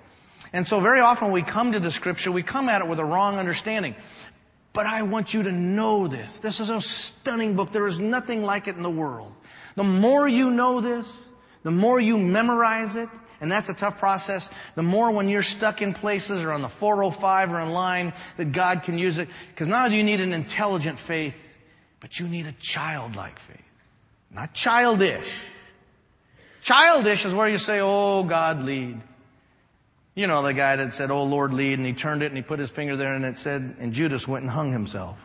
And 0.52 0.66
so 0.66 0.80
very 0.80 1.00
often 1.00 1.32
we 1.32 1.42
come 1.42 1.72
to 1.72 1.80
the 1.80 1.90
scripture, 1.90 2.32
we 2.32 2.42
come 2.42 2.68
at 2.68 2.80
it 2.80 2.88
with 2.88 2.98
a 3.00 3.04
wrong 3.04 3.38
understanding. 3.38 3.94
But 4.72 4.86
I 4.86 5.02
want 5.02 5.34
you 5.34 5.44
to 5.44 5.52
know 5.52 6.08
this. 6.08 6.38
This 6.38 6.60
is 6.60 6.70
a 6.70 6.80
stunning 6.80 7.54
book. 7.54 7.70
There 7.70 7.86
is 7.86 8.00
nothing 8.00 8.44
like 8.44 8.66
it 8.66 8.76
in 8.76 8.82
the 8.82 8.90
world. 8.90 9.32
The 9.76 9.84
more 9.84 10.26
you 10.26 10.50
know 10.50 10.80
this, 10.80 11.28
the 11.64 11.70
more 11.70 12.00
you 12.00 12.18
memorize 12.18 12.96
it, 12.96 13.08
and 13.40 13.52
that's 13.52 13.68
a 13.68 13.74
tough 13.74 13.98
process, 13.98 14.48
the 14.74 14.82
more 14.82 15.10
when 15.10 15.28
you're 15.28 15.42
stuck 15.42 15.82
in 15.82 15.92
places 15.92 16.42
or 16.42 16.52
on 16.52 16.62
the 16.62 16.68
405 16.68 17.52
or 17.52 17.60
in 17.60 17.72
line 17.72 18.14
that 18.36 18.52
God 18.52 18.84
can 18.84 18.98
use 18.98 19.18
it. 19.18 19.28
Because 19.50 19.68
now 19.68 19.86
you 19.86 20.02
need 20.02 20.20
an 20.20 20.32
intelligent 20.32 20.98
faith, 20.98 21.40
but 22.04 22.20
you 22.20 22.28
need 22.28 22.44
a 22.46 22.52
childlike 22.60 23.38
faith. 23.38 23.56
Not 24.30 24.52
childish, 24.52 25.26
Childish 26.60 27.24
is 27.24 27.32
where 27.32 27.48
you 27.48 27.56
say, 27.56 27.80
oh 27.80 28.24
God, 28.24 28.62
lead. 28.62 29.00
You 30.14 30.26
know 30.26 30.42
the 30.42 30.52
guy 30.52 30.76
that 30.76 30.92
said, 30.92 31.10
oh 31.10 31.24
Lord, 31.24 31.54
lead, 31.54 31.78
and 31.78 31.86
he 31.86 31.94
turned 31.94 32.22
it 32.22 32.26
and 32.26 32.36
he 32.36 32.42
put 32.42 32.58
his 32.58 32.68
finger 32.68 32.94
there 32.94 33.14
and 33.14 33.24
it 33.24 33.38
said, 33.38 33.76
and 33.78 33.94
Judas 33.94 34.28
went 34.28 34.42
and 34.42 34.50
hung 34.50 34.70
himself. 34.70 35.18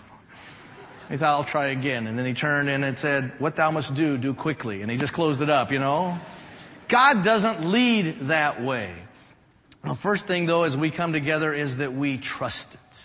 He 1.10 1.18
thought, 1.18 1.36
I'll 1.36 1.44
try 1.44 1.68
again. 1.68 2.08
And 2.08 2.18
then 2.18 2.26
he 2.26 2.34
turned 2.34 2.70
and 2.70 2.86
it 2.86 2.98
said, 2.98 3.34
what 3.40 3.58
thou 3.58 3.72
must 3.72 3.94
do, 3.94 4.18
do 4.18 4.34
quickly. 4.34 4.82
And 4.82 4.90
he 4.90 4.96
just 4.96 5.12
closed 5.12 5.42
it 5.42 5.50
up, 5.50 5.74
you 5.74 5.80
know? 5.80 6.18
God 6.88 7.26
doesn't 7.26 7.66
lead 7.66 8.30
that 8.30 8.64
way. 8.64 8.96
The 9.84 9.96
first 9.96 10.28
thing 10.28 10.46
though 10.46 10.64
as 10.64 10.78
we 10.78 10.92
come 10.92 11.12
together 11.12 11.54
is 11.54 11.76
that 11.76 11.94
we 11.94 12.18
trust 12.20 12.74
it. 12.74 13.04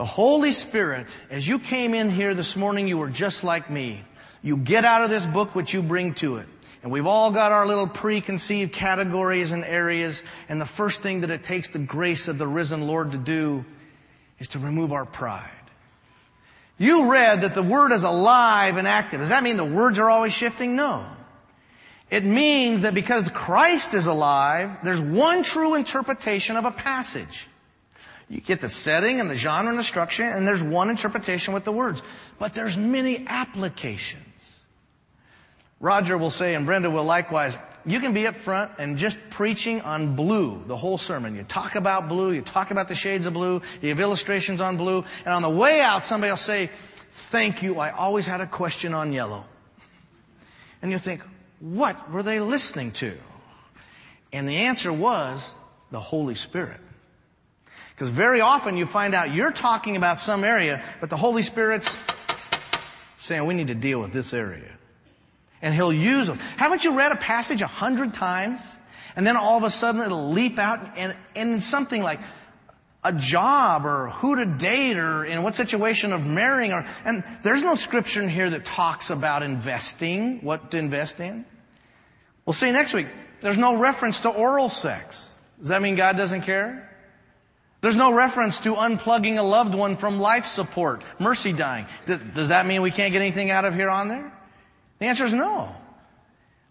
The 0.00 0.06
Holy 0.06 0.52
Spirit, 0.52 1.14
as 1.28 1.46
you 1.46 1.58
came 1.58 1.92
in 1.92 2.08
here 2.08 2.34
this 2.34 2.56
morning, 2.56 2.88
you 2.88 2.96
were 2.96 3.10
just 3.10 3.44
like 3.44 3.68
me. 3.68 4.02
You 4.40 4.56
get 4.56 4.86
out 4.86 5.04
of 5.04 5.10
this 5.10 5.26
book 5.26 5.54
what 5.54 5.74
you 5.74 5.82
bring 5.82 6.14
to 6.14 6.38
it. 6.38 6.46
And 6.82 6.90
we've 6.90 7.04
all 7.04 7.32
got 7.32 7.52
our 7.52 7.66
little 7.66 7.86
preconceived 7.86 8.72
categories 8.72 9.52
and 9.52 9.62
areas. 9.62 10.22
And 10.48 10.58
the 10.58 10.64
first 10.64 11.02
thing 11.02 11.20
that 11.20 11.30
it 11.30 11.42
takes 11.42 11.68
the 11.68 11.80
grace 11.80 12.28
of 12.28 12.38
the 12.38 12.46
risen 12.46 12.86
Lord 12.86 13.12
to 13.12 13.18
do 13.18 13.66
is 14.38 14.48
to 14.48 14.58
remove 14.58 14.94
our 14.94 15.04
pride. 15.04 15.50
You 16.78 17.10
read 17.12 17.42
that 17.42 17.52
the 17.52 17.62
Word 17.62 17.92
is 17.92 18.02
alive 18.02 18.78
and 18.78 18.88
active. 18.88 19.20
Does 19.20 19.28
that 19.28 19.42
mean 19.42 19.58
the 19.58 19.64
words 19.64 19.98
are 19.98 20.08
always 20.08 20.32
shifting? 20.32 20.76
No. 20.76 21.04
It 22.10 22.24
means 22.24 22.82
that 22.82 22.94
because 22.94 23.28
Christ 23.28 23.92
is 23.92 24.06
alive, 24.06 24.78
there's 24.82 25.02
one 25.02 25.42
true 25.42 25.74
interpretation 25.74 26.56
of 26.56 26.64
a 26.64 26.70
passage. 26.70 27.46
You 28.30 28.40
get 28.40 28.60
the 28.60 28.68
setting 28.68 29.20
and 29.20 29.28
the 29.28 29.34
genre 29.34 29.70
and 29.70 29.78
the 29.78 29.84
structure, 29.84 30.22
and 30.22 30.46
there's 30.46 30.62
one 30.62 30.88
interpretation 30.88 31.52
with 31.52 31.64
the 31.64 31.72
words. 31.72 32.00
But 32.38 32.54
there's 32.54 32.76
many 32.76 33.24
applications. 33.26 34.22
Roger 35.80 36.16
will 36.16 36.30
say, 36.30 36.54
and 36.54 36.64
Brenda 36.64 36.90
will 36.90 37.04
likewise, 37.04 37.58
you 37.84 37.98
can 37.98 38.12
be 38.12 38.28
up 38.28 38.36
front 38.36 38.70
and 38.78 38.98
just 38.98 39.16
preaching 39.30 39.80
on 39.80 40.14
blue 40.14 40.62
the 40.66 40.76
whole 40.76 40.96
sermon. 40.96 41.34
You 41.34 41.42
talk 41.42 41.74
about 41.74 42.08
blue, 42.08 42.30
you 42.30 42.42
talk 42.42 42.70
about 42.70 42.86
the 42.86 42.94
shades 42.94 43.26
of 43.26 43.32
blue, 43.32 43.62
you 43.82 43.88
have 43.88 43.98
illustrations 43.98 44.60
on 44.60 44.76
blue, 44.76 45.04
and 45.24 45.34
on 45.34 45.42
the 45.42 45.50
way 45.50 45.80
out 45.80 46.06
somebody 46.06 46.30
will 46.30 46.36
say, 46.36 46.70
thank 47.10 47.64
you, 47.64 47.80
I 47.80 47.90
always 47.90 48.26
had 48.26 48.40
a 48.40 48.46
question 48.46 48.94
on 48.94 49.12
yellow. 49.12 49.44
And 50.82 50.92
you 50.92 50.98
think, 50.98 51.22
what 51.58 52.12
were 52.12 52.22
they 52.22 52.38
listening 52.38 52.92
to? 52.92 53.16
And 54.32 54.48
the 54.48 54.56
answer 54.56 54.92
was 54.92 55.52
the 55.90 56.00
Holy 56.00 56.36
Spirit. 56.36 56.80
Because 58.00 58.14
very 58.14 58.40
often 58.40 58.78
you 58.78 58.86
find 58.86 59.14
out 59.14 59.34
you're 59.34 59.50
talking 59.50 59.94
about 59.94 60.18
some 60.18 60.42
area, 60.42 60.82
but 61.00 61.10
the 61.10 61.18
Holy 61.18 61.42
Spirit's 61.42 61.98
saying 63.18 63.44
we 63.44 63.52
need 63.52 63.66
to 63.66 63.74
deal 63.74 64.00
with 64.00 64.10
this 64.10 64.32
area. 64.32 64.72
And 65.60 65.74
he'll 65.74 65.92
use 65.92 66.26
them. 66.26 66.38
Haven't 66.56 66.82
you 66.82 66.96
read 66.96 67.12
a 67.12 67.16
passage 67.16 67.60
a 67.60 67.66
hundred 67.66 68.14
times? 68.14 68.62
And 69.16 69.26
then 69.26 69.36
all 69.36 69.58
of 69.58 69.64
a 69.64 69.68
sudden 69.68 70.00
it'll 70.00 70.30
leap 70.30 70.58
out 70.58 70.96
and, 70.96 71.14
in 71.34 71.60
something 71.60 72.02
like 72.02 72.20
a 73.04 73.12
job 73.12 73.84
or 73.84 74.08
who 74.08 74.36
to 74.36 74.46
date 74.46 74.96
or 74.96 75.22
in 75.26 75.42
what 75.42 75.54
situation 75.56 76.14
of 76.14 76.26
marrying 76.26 76.72
or, 76.72 76.86
and 77.04 77.22
there's 77.42 77.62
no 77.62 77.74
scripture 77.74 78.22
in 78.22 78.30
here 78.30 78.48
that 78.48 78.64
talks 78.64 79.10
about 79.10 79.42
investing, 79.42 80.38
what 80.40 80.70
to 80.70 80.78
invest 80.78 81.20
in. 81.20 81.44
We'll 82.46 82.54
see 82.54 82.70
next 82.70 82.94
week. 82.94 83.08
There's 83.42 83.58
no 83.58 83.76
reference 83.76 84.20
to 84.20 84.30
oral 84.30 84.70
sex. 84.70 85.22
Does 85.58 85.68
that 85.68 85.82
mean 85.82 85.96
God 85.96 86.16
doesn't 86.16 86.44
care? 86.44 86.89
There's 87.80 87.96
no 87.96 88.12
reference 88.12 88.60
to 88.60 88.74
unplugging 88.74 89.38
a 89.38 89.42
loved 89.42 89.74
one 89.74 89.96
from 89.96 90.20
life 90.20 90.46
support, 90.46 91.02
mercy 91.18 91.52
dying. 91.52 91.86
Does 92.06 92.48
that 92.48 92.66
mean 92.66 92.82
we 92.82 92.90
can't 92.90 93.12
get 93.12 93.22
anything 93.22 93.50
out 93.50 93.64
of 93.64 93.74
here 93.74 93.88
on 93.88 94.08
there? 94.08 94.32
The 94.98 95.06
answer 95.06 95.24
is 95.24 95.32
no. 95.32 95.74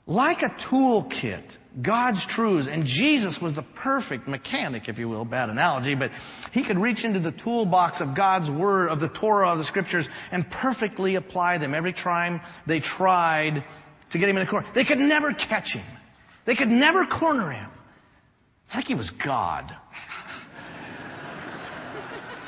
Like 0.05 0.43
a 0.43 0.49
toolkit, 0.49 1.43
God's 1.79 2.25
truths, 2.25 2.67
and 2.67 2.85
Jesus 2.85 3.39
was 3.39 3.53
the 3.53 3.61
perfect 3.61 4.27
mechanic, 4.27 4.89
if 4.89 4.97
you 4.97 5.07
will, 5.07 5.25
bad 5.25 5.49
analogy, 5.49 5.93
but 5.93 6.11
he 6.51 6.63
could 6.63 6.79
reach 6.79 7.05
into 7.05 7.19
the 7.19 7.31
toolbox 7.31 8.01
of 8.01 8.15
God's 8.15 8.49
Word, 8.49 8.89
of 8.89 8.99
the 8.99 9.07
Torah, 9.07 9.51
of 9.51 9.59
the 9.59 9.63
Scriptures, 9.63 10.09
and 10.31 10.49
perfectly 10.49 11.15
apply 11.15 11.59
them 11.59 11.75
every 11.75 11.93
time 11.93 12.41
they 12.65 12.79
tried 12.79 13.63
to 14.11 14.17
get 14.17 14.29
him 14.29 14.37
in 14.37 14.43
a 14.43 14.49
corner. 14.49 14.67
They 14.73 14.83
could 14.83 14.99
never 14.99 15.31
catch 15.31 15.73
him. 15.73 15.85
They 16.45 16.55
could 16.55 16.71
never 16.71 17.05
corner 17.05 17.51
him. 17.51 17.69
It's 18.65 18.75
like 18.75 18.87
he 18.87 18.95
was 18.95 19.11
God. 19.11 19.75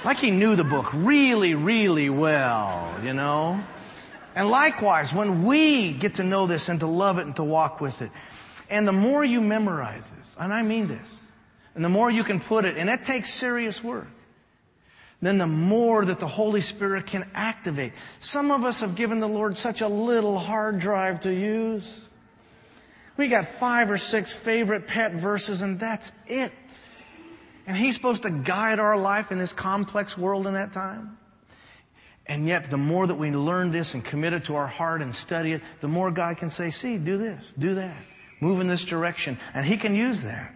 Like 0.04 0.20
he 0.20 0.32
knew 0.32 0.56
the 0.56 0.64
book 0.64 0.92
really, 0.94 1.54
really 1.54 2.10
well, 2.10 3.00
you 3.04 3.14
know? 3.14 3.64
And 4.36 4.50
likewise, 4.50 5.14
when 5.14 5.44
we 5.44 5.92
get 5.92 6.16
to 6.16 6.24
know 6.24 6.48
this 6.48 6.70
and 6.70 6.80
to 6.80 6.88
love 6.88 7.18
it 7.18 7.26
and 7.26 7.36
to 7.36 7.44
walk 7.44 7.82
with 7.82 8.02
it, 8.02 8.12
and 8.70 8.88
the 8.88 8.94
more 8.94 9.24
you 9.24 9.42
memorize 9.42 10.08
this, 10.08 10.36
and 10.40 10.54
I 10.54 10.62
mean 10.62 10.88
this, 10.88 11.18
and 11.76 11.84
the 11.84 11.90
more 11.90 12.10
you 12.10 12.24
can 12.24 12.40
put 12.40 12.66
it, 12.66 12.78
and 12.78 12.90
it 12.90 13.04
takes 13.04 13.34
serious 13.34 13.84
work, 13.84 14.08
then 15.22 15.38
the 15.38 15.48
more 15.48 16.04
that 16.04 16.20
the 16.20 16.28
Holy 16.28 16.62
Spirit 16.62 17.06
can 17.06 17.30
activate. 17.36 17.94
Some 18.20 18.50
of 18.50 18.64
us 18.66 18.80
have 18.80 18.96
given 18.96 19.20
the 19.20 19.28
Lord 19.28 19.56
such 19.56 19.82
a 19.82 19.88
little 19.88 20.40
hard 20.40 20.80
drive 20.80 21.22
to 21.22 21.34
use. 21.34 22.08
We 23.18 23.28
got 23.28 23.46
five 23.46 23.92
or 23.92 23.98
six 23.98 24.34
favorite 24.34 24.88
pet 24.88 25.14
verses 25.14 25.62
and 25.62 25.80
that's 25.80 26.12
it. 26.28 26.54
And 27.72 27.80
He's 27.80 27.96
supposed 27.96 28.24
to 28.24 28.30
guide 28.30 28.80
our 28.80 28.98
life 28.98 29.32
in 29.32 29.38
this 29.38 29.54
complex 29.54 30.18
world 30.18 30.46
in 30.46 30.56
that 30.56 30.74
time. 30.74 31.18
And 32.26 32.46
yet, 32.46 32.70
the 32.70 32.76
more 32.76 33.08
that 33.08 33.16
we 33.16 33.32
learn 33.32 33.72
this 33.72 33.94
and 33.94 34.04
commit 34.04 34.34
it 34.34 34.44
to 34.46 34.58
our 34.58 34.68
heart 34.68 35.02
and 35.02 35.16
study 35.16 35.54
it, 35.54 35.62
the 35.80 35.88
more 35.88 36.12
God 36.12 36.36
can 36.36 36.52
say, 36.52 36.70
see, 36.72 36.98
do 36.98 37.18
this, 37.18 37.54
do 37.58 37.76
that, 37.76 37.96
move 38.42 38.60
in 38.60 38.68
this 38.68 38.84
direction. 38.84 39.38
And 39.54 39.66
He 39.66 39.78
can 39.78 39.96
use 39.96 40.24
that. 40.24 40.54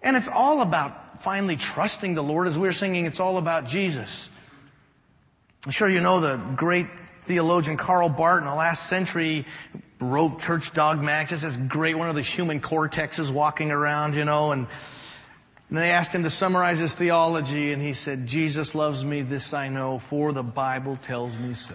And 0.00 0.16
it's 0.16 0.28
all 0.28 0.62
about 0.62 1.22
finally 1.22 1.56
trusting 1.56 2.14
the 2.14 2.22
Lord 2.22 2.46
as 2.46 2.58
we 2.58 2.68
we're 2.68 2.72
singing, 2.72 3.04
it's 3.04 3.20
all 3.20 3.36
about 3.36 3.66
Jesus. 3.66 4.30
I'm 5.66 5.72
sure 5.72 5.90
you 5.90 6.00
know 6.00 6.20
the 6.20 6.38
great 6.56 6.86
theologian 7.24 7.76
Karl 7.76 8.08
Barth 8.08 8.40
in 8.40 8.48
the 8.48 8.54
last 8.54 8.86
century 8.86 9.44
wrote 10.00 10.40
Church 10.40 10.72
Dogmatics. 10.72 11.42
This 11.42 11.54
great 11.54 11.98
one 11.98 12.08
of 12.08 12.16
these 12.16 12.28
human 12.28 12.62
cortexes 12.62 13.30
walking 13.30 13.70
around, 13.70 14.14
you 14.14 14.24
know, 14.24 14.52
and 14.52 14.68
and 15.74 15.82
they 15.82 15.90
asked 15.90 16.14
him 16.14 16.22
to 16.22 16.30
summarize 16.30 16.78
his 16.78 16.94
theology 16.94 17.72
and 17.72 17.82
he 17.82 17.94
said, 17.94 18.28
Jesus 18.28 18.76
loves 18.76 19.04
me, 19.04 19.22
this 19.22 19.52
I 19.52 19.70
know, 19.70 19.98
for 19.98 20.30
the 20.30 20.44
Bible 20.44 20.96
tells 20.96 21.36
me 21.36 21.54
so. 21.54 21.74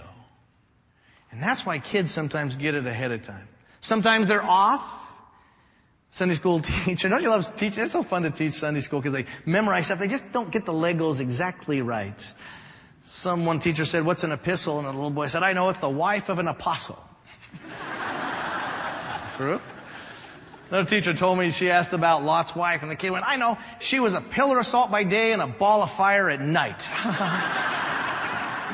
And 1.33 1.43
that's 1.43 1.65
why 1.65 1.79
kids 1.79 2.09
sometimes 2.09 2.55
get 2.55 2.75
it 2.75 2.87
ahead 2.87 3.11
of 3.11 3.23
time. 3.23 3.49
Sometimes 3.81 4.29
they're 4.29 4.41
off. 4.41 5.05
Sunday 6.11 6.35
school 6.35 6.59
teacher, 6.85 7.09
don't 7.09 7.21
you 7.21 7.29
love 7.29 7.53
teaching? 7.57 7.83
It's 7.83 7.91
so 7.91 8.01
fun 8.01 8.23
to 8.23 8.31
teach 8.31 8.53
Sunday 8.53 8.79
school 8.79 9.01
because 9.01 9.11
they 9.11 9.25
memorize 9.45 9.87
stuff. 9.87 9.99
They 9.99 10.07
just 10.07 10.31
don't 10.31 10.49
get 10.49 10.65
the 10.65 10.71
Legos 10.71 11.19
exactly 11.19 11.81
right. 11.81 12.33
Some 13.03 13.45
one 13.45 13.59
teacher 13.59 13.83
said, 13.83 14.05
what's 14.05 14.23
an 14.23 14.31
epistle? 14.31 14.79
And 14.79 14.87
a 14.87 14.91
little 14.91 15.09
boy 15.09 15.27
said, 15.27 15.43
I 15.43 15.51
know 15.51 15.67
it's 15.67 15.79
the 15.79 15.89
wife 15.89 16.29
of 16.29 16.39
an 16.39 16.47
apostle. 16.47 17.03
True? 19.35 19.59
Another 20.69 20.87
teacher 20.87 21.13
told 21.15 21.39
me 21.39 21.49
she 21.49 21.71
asked 21.71 21.93
about 21.93 22.23
Lot's 22.23 22.55
wife, 22.55 22.83
and 22.83 22.91
the 22.91 22.95
kid 22.95 23.09
went, 23.09 23.25
I 23.27 23.37
know, 23.37 23.57
she 23.79 23.99
was 23.99 24.13
a 24.13 24.21
pillar 24.21 24.59
of 24.59 24.65
salt 24.67 24.91
by 24.91 25.03
day 25.03 25.31
and 25.31 25.41
a 25.41 25.47
ball 25.47 25.81
of 25.81 25.91
fire 25.91 26.29
at 26.29 26.39
night. 26.39 26.87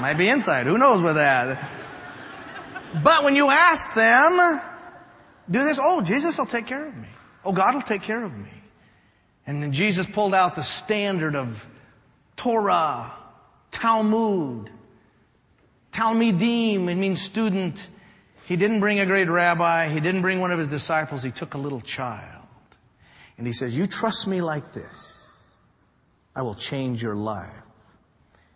Might 0.01 0.15
be 0.17 0.27
inside, 0.27 0.65
who 0.65 0.77
knows 0.77 1.01
with 1.01 1.15
that. 1.15 1.69
But 3.01 3.23
when 3.23 3.35
you 3.35 3.49
ask 3.49 3.93
them, 3.93 4.61
do 5.49 5.63
this, 5.63 5.79
oh, 5.81 6.01
Jesus 6.01 6.37
will 6.37 6.45
take 6.45 6.67
care 6.67 6.85
of 6.85 6.95
me. 6.95 7.07
Oh, 7.45 7.53
God 7.53 7.75
will 7.75 7.81
take 7.81 8.01
care 8.01 8.23
of 8.23 8.37
me. 8.37 8.49
And 9.47 9.63
then 9.63 9.71
Jesus 9.71 10.05
pulled 10.05 10.33
out 10.33 10.55
the 10.55 10.63
standard 10.63 11.35
of 11.35 11.65
Torah, 12.35 13.13
Talmud, 13.71 14.69
Talmidim, 15.93 16.89
it 16.89 16.95
means 16.95 17.21
student, 17.21 17.87
he 18.45 18.55
didn't 18.55 18.79
bring 18.79 18.99
a 18.99 19.05
great 19.05 19.27
rabbi. 19.27 19.89
He 19.89 19.99
didn't 19.99 20.21
bring 20.21 20.39
one 20.39 20.51
of 20.51 20.59
his 20.59 20.67
disciples. 20.67 21.23
He 21.23 21.31
took 21.31 21.55
a 21.55 21.57
little 21.57 21.81
child. 21.81 22.43
And 23.37 23.45
he 23.45 23.53
says, 23.53 23.77
you 23.77 23.87
trust 23.87 24.27
me 24.27 24.41
like 24.41 24.71
this. 24.71 25.21
I 26.35 26.43
will 26.43 26.55
change 26.55 27.01
your 27.01 27.15
life. 27.15 27.49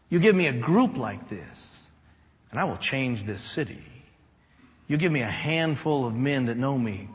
You 0.10 0.20
give 0.20 0.36
me 0.36 0.48
a 0.48 0.54
group 0.54 0.98
like 0.98 1.30
this 1.30 1.88
and 2.52 2.60
I 2.60 2.66
will 2.66 2.78
change 2.78 3.24
this 3.24 3.42
city. 3.42 3.84
You 4.88 4.98
give 4.98 5.12
me 5.12 5.22
a 5.22 5.30
handful 5.30 6.06
of 6.06 6.16
men 6.16 6.48
that 6.48 6.58
know 6.58 6.78
me. 6.78 7.10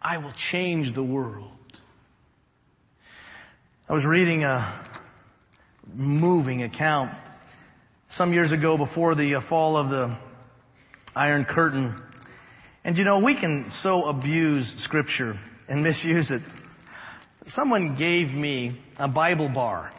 I 0.00 0.18
will 0.18 0.32
change 0.32 0.92
the 0.92 1.02
world. 1.02 1.50
I 3.88 3.92
was 3.92 4.04
reading 4.04 4.42
a 4.44 4.66
moving 5.94 6.62
account 6.62 7.12
some 8.08 8.32
years 8.32 8.52
ago 8.52 8.76
before 8.76 9.14
the 9.14 9.36
uh, 9.36 9.40
fall 9.40 9.76
of 9.76 9.90
the 9.90 10.16
Iron 11.14 11.44
Curtain. 11.44 12.00
And 12.84 12.96
you 12.96 13.04
know, 13.04 13.20
we 13.20 13.34
can 13.34 13.70
so 13.70 14.08
abuse 14.08 14.74
scripture 14.74 15.38
and 15.68 15.82
misuse 15.82 16.30
it. 16.30 16.42
Someone 17.44 17.96
gave 17.96 18.34
me 18.34 18.76
a 18.98 19.08
Bible 19.08 19.48
bar. 19.48 19.90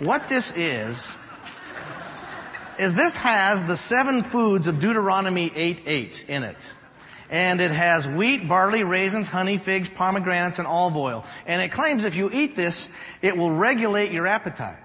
What 0.00 0.28
this 0.28 0.56
is, 0.56 1.16
is 2.78 2.94
this 2.94 3.16
has 3.16 3.64
the 3.64 3.76
seven 3.76 4.22
foods 4.22 4.66
of 4.66 4.80
Deuteronomy 4.80 5.50
8-8 5.50 6.28
in 6.28 6.42
it. 6.42 6.76
And 7.30 7.60
it 7.60 7.70
has 7.70 8.06
wheat, 8.06 8.46
barley, 8.46 8.84
raisins, 8.84 9.28
honey, 9.28 9.56
figs, 9.56 9.88
pomegranates, 9.88 10.58
and 10.58 10.68
olive 10.68 10.96
oil. 10.96 11.24
And 11.46 11.60
it 11.62 11.72
claims 11.72 12.04
if 12.04 12.16
you 12.16 12.30
eat 12.32 12.54
this, 12.54 12.88
it 13.22 13.36
will 13.36 13.50
regulate 13.50 14.12
your 14.12 14.26
appetite. 14.26 14.78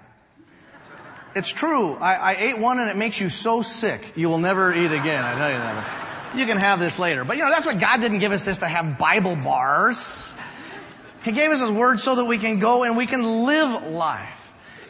It's 1.34 1.48
true. 1.48 1.94
I, 1.94 2.14
I 2.14 2.34
ate 2.34 2.58
one 2.58 2.78
and 2.78 2.90
it 2.90 2.96
makes 2.96 3.20
you 3.20 3.28
so 3.28 3.62
sick, 3.62 4.16
you 4.16 4.28
will 4.28 4.38
never 4.38 4.72
eat 4.72 4.92
again. 4.92 5.24
I 5.24 5.38
tell 5.38 5.50
you 5.50 5.58
that. 5.58 6.36
You 6.36 6.46
can 6.46 6.58
have 6.58 6.78
this 6.78 6.98
later. 6.98 7.24
But 7.24 7.36
you 7.36 7.44
know, 7.44 7.50
that's 7.50 7.66
what 7.66 7.78
God 7.78 8.00
didn't 8.00 8.18
give 8.18 8.32
us 8.32 8.44
this 8.44 8.58
to 8.58 8.68
have 8.68 8.98
Bible 8.98 9.36
bars. 9.36 10.34
He 11.24 11.32
gave 11.32 11.50
us 11.50 11.60
His 11.60 11.70
Word 11.70 12.00
so 12.00 12.16
that 12.16 12.24
we 12.24 12.38
can 12.38 12.58
go 12.58 12.84
and 12.84 12.96
we 12.96 13.06
can 13.06 13.44
live 13.44 13.84
life. 13.84 14.28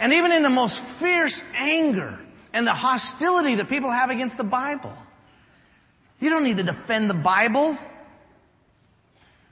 And 0.00 0.14
even 0.14 0.32
in 0.32 0.42
the 0.42 0.50
most 0.50 0.78
fierce 0.78 1.42
anger 1.54 2.18
and 2.52 2.66
the 2.66 2.72
hostility 2.72 3.56
that 3.56 3.68
people 3.68 3.90
have 3.90 4.10
against 4.10 4.36
the 4.36 4.44
Bible, 4.44 4.92
you 6.20 6.30
don't 6.30 6.44
need 6.44 6.56
to 6.56 6.62
defend 6.62 7.10
the 7.10 7.14
Bible. 7.14 7.76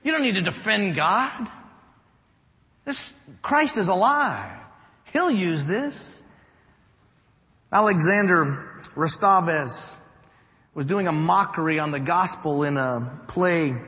You 0.03 0.12
don't 0.12 0.22
need 0.22 0.37
to 0.37 0.42
defend 0.42 0.96
God. 0.96 1.48
This, 2.85 3.12
Christ 3.42 3.76
is 3.76 3.88
alive. 3.88 4.57
He'll 5.12 5.31
use 5.31 5.64
this. 5.64 6.19
Alexander 7.72 8.68
Rostovtsev 8.96 9.96
was 10.74 10.87
doing 10.87 11.06
a 11.06 11.12
mockery 11.12 11.78
on 11.78 11.92
the 11.92 12.00
gospel 12.00 12.64
in 12.64 12.76
a 12.76 13.20
play 13.28 13.80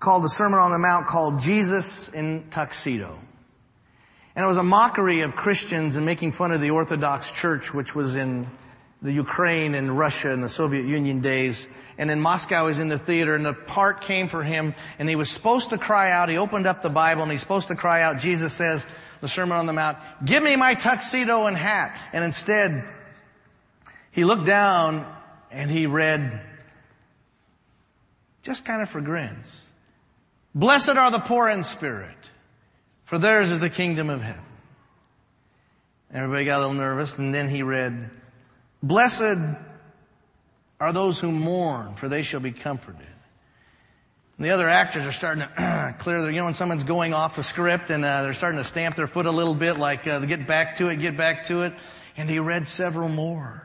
called 0.00 0.24
the 0.24 0.28
Sermon 0.28 0.58
on 0.58 0.72
the 0.72 0.78
Mount 0.78 1.06
called 1.06 1.38
Jesus 1.38 2.08
in 2.08 2.50
Tuxedo. 2.50 3.16
And 4.34 4.44
it 4.44 4.48
was 4.48 4.56
a 4.56 4.64
mockery 4.64 5.20
of 5.20 5.36
Christians 5.36 5.96
and 5.96 6.04
making 6.04 6.32
fun 6.32 6.50
of 6.50 6.60
the 6.60 6.70
Orthodox 6.70 7.30
Church, 7.30 7.72
which 7.72 7.94
was 7.94 8.16
in 8.16 8.48
the 9.02 9.12
Ukraine 9.12 9.74
and 9.74 9.96
Russia 9.96 10.30
and 10.30 10.42
the 10.42 10.48
Soviet 10.48 10.84
Union 10.84 11.20
days. 11.20 11.68
And 11.96 12.10
in 12.10 12.20
Moscow, 12.20 12.64
he 12.64 12.68
was 12.68 12.78
in 12.80 12.88
the 12.88 12.98
theater 12.98 13.34
and 13.34 13.44
the 13.44 13.54
part 13.54 14.02
came 14.02 14.28
for 14.28 14.42
him 14.42 14.74
and 14.98 15.08
he 15.08 15.16
was 15.16 15.30
supposed 15.30 15.70
to 15.70 15.78
cry 15.78 16.10
out. 16.10 16.28
He 16.28 16.36
opened 16.36 16.66
up 16.66 16.82
the 16.82 16.90
Bible 16.90 17.22
and 17.22 17.30
he's 17.30 17.40
supposed 17.40 17.68
to 17.68 17.76
cry 17.76 18.02
out. 18.02 18.18
Jesus 18.18 18.52
says, 18.52 18.86
the 19.20 19.28
Sermon 19.28 19.56
on 19.56 19.66
the 19.66 19.72
Mount, 19.72 19.98
give 20.24 20.42
me 20.42 20.56
my 20.56 20.74
tuxedo 20.74 21.46
and 21.46 21.56
hat. 21.56 21.98
And 22.12 22.24
instead, 22.24 22.84
he 24.10 24.24
looked 24.24 24.46
down 24.46 25.10
and 25.50 25.70
he 25.70 25.86
read, 25.86 26.40
just 28.42 28.64
kind 28.64 28.82
of 28.82 28.88
for 28.88 29.00
grins, 29.00 29.46
Blessed 30.54 30.90
are 30.90 31.10
the 31.10 31.20
poor 31.20 31.48
in 31.48 31.62
spirit, 31.62 32.30
for 33.04 33.18
theirs 33.18 33.50
is 33.50 33.60
the 33.60 33.70
kingdom 33.70 34.10
of 34.10 34.20
heaven. 34.20 34.42
Everybody 36.12 36.44
got 36.44 36.56
a 36.56 36.60
little 36.60 36.74
nervous 36.74 37.16
and 37.18 37.32
then 37.32 37.48
he 37.48 37.62
read, 37.62 38.10
Blessed 38.82 39.38
are 40.80 40.92
those 40.92 41.20
who 41.20 41.30
mourn, 41.30 41.94
for 41.96 42.08
they 42.08 42.22
shall 42.22 42.40
be 42.40 42.52
comforted. 42.52 43.06
And 44.38 44.46
the 44.46 44.50
other 44.52 44.70
actors 44.70 45.04
are 45.04 45.12
starting 45.12 45.42
to 45.42 45.94
clear 45.98 46.22
their, 46.22 46.30
you 46.30 46.38
know, 46.38 46.46
when 46.46 46.54
someone's 46.54 46.84
going 46.84 47.12
off 47.12 47.36
a 47.36 47.42
script 47.42 47.90
and 47.90 48.02
uh, 48.02 48.22
they're 48.22 48.32
starting 48.32 48.58
to 48.58 48.64
stamp 48.64 48.96
their 48.96 49.06
foot 49.06 49.26
a 49.26 49.30
little 49.30 49.54
bit, 49.54 49.76
like 49.76 50.06
uh, 50.06 50.20
get 50.20 50.46
back 50.46 50.76
to 50.76 50.88
it, 50.88 50.96
get 50.96 51.16
back 51.18 51.46
to 51.46 51.62
it. 51.62 51.74
And 52.16 52.28
he 52.28 52.38
read 52.38 52.66
several 52.66 53.10
more. 53.10 53.62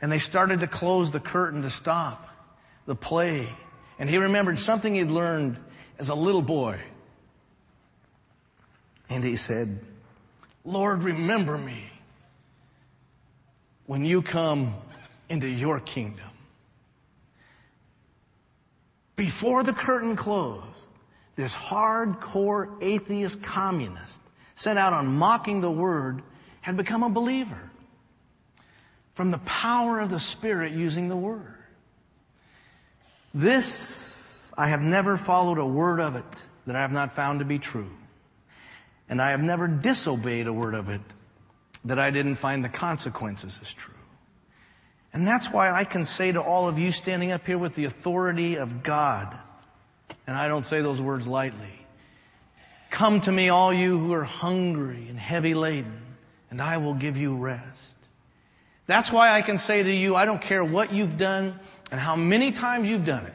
And 0.00 0.10
they 0.12 0.18
started 0.18 0.60
to 0.60 0.68
close 0.68 1.10
the 1.10 1.18
curtain 1.18 1.62
to 1.62 1.70
stop 1.70 2.28
the 2.86 2.94
play. 2.94 3.52
And 3.98 4.08
he 4.08 4.16
remembered 4.18 4.60
something 4.60 4.94
he'd 4.94 5.10
learned 5.10 5.58
as 5.98 6.08
a 6.08 6.14
little 6.14 6.40
boy. 6.40 6.80
And 9.08 9.24
he 9.24 9.34
said, 9.34 9.80
Lord, 10.64 11.02
remember 11.02 11.58
me 11.58 11.90
when 13.90 14.04
you 14.04 14.22
come 14.22 14.72
into 15.28 15.48
your 15.48 15.80
kingdom. 15.80 16.30
Before 19.16 19.64
the 19.64 19.72
curtain 19.72 20.14
closed, 20.14 20.90
this 21.34 21.52
hardcore 21.52 22.80
atheist 22.82 23.42
communist 23.42 24.20
sent 24.54 24.78
out 24.78 24.92
on 24.92 25.08
mocking 25.08 25.60
the 25.60 25.70
word 25.72 26.22
had 26.60 26.76
become 26.76 27.02
a 27.02 27.10
believer 27.10 27.68
from 29.14 29.32
the 29.32 29.38
power 29.38 29.98
of 29.98 30.08
the 30.08 30.20
Spirit 30.20 30.72
using 30.72 31.08
the 31.08 31.16
word. 31.16 31.56
This, 33.34 34.52
I 34.56 34.68
have 34.68 34.82
never 34.82 35.16
followed 35.16 35.58
a 35.58 35.66
word 35.66 35.98
of 35.98 36.14
it 36.14 36.44
that 36.68 36.76
I 36.76 36.82
have 36.82 36.92
not 36.92 37.16
found 37.16 37.40
to 37.40 37.44
be 37.44 37.58
true. 37.58 37.90
And 39.08 39.20
I 39.20 39.32
have 39.32 39.42
never 39.42 39.66
disobeyed 39.66 40.46
a 40.46 40.52
word 40.52 40.74
of 40.76 40.90
it 40.90 41.00
that 41.84 41.98
I 41.98 42.10
didn't 42.10 42.36
find 42.36 42.64
the 42.64 42.68
consequences 42.68 43.58
as 43.62 43.72
true. 43.72 43.94
And 45.12 45.26
that's 45.26 45.50
why 45.50 45.70
I 45.70 45.84
can 45.84 46.06
say 46.06 46.32
to 46.32 46.40
all 46.40 46.68
of 46.68 46.78
you 46.78 46.92
standing 46.92 47.32
up 47.32 47.46
here 47.46 47.58
with 47.58 47.74
the 47.74 47.84
authority 47.84 48.56
of 48.56 48.82
God, 48.82 49.36
and 50.26 50.36
I 50.36 50.48
don't 50.48 50.64
say 50.64 50.82
those 50.82 51.00
words 51.00 51.26
lightly, 51.26 51.72
come 52.90 53.20
to 53.22 53.32
me 53.32 53.48
all 53.48 53.72
you 53.72 53.98
who 53.98 54.12
are 54.12 54.24
hungry 54.24 55.06
and 55.08 55.18
heavy 55.18 55.54
laden, 55.54 56.00
and 56.50 56.60
I 56.60 56.76
will 56.76 56.94
give 56.94 57.16
you 57.16 57.36
rest. 57.36 57.96
That's 58.86 59.10
why 59.10 59.30
I 59.30 59.42
can 59.42 59.58
say 59.58 59.82
to 59.82 59.92
you, 59.92 60.14
I 60.14 60.24
don't 60.24 60.42
care 60.42 60.64
what 60.64 60.92
you've 60.92 61.16
done 61.16 61.58
and 61.90 62.00
how 62.00 62.16
many 62.16 62.52
times 62.52 62.88
you've 62.88 63.04
done 63.04 63.26
it, 63.26 63.34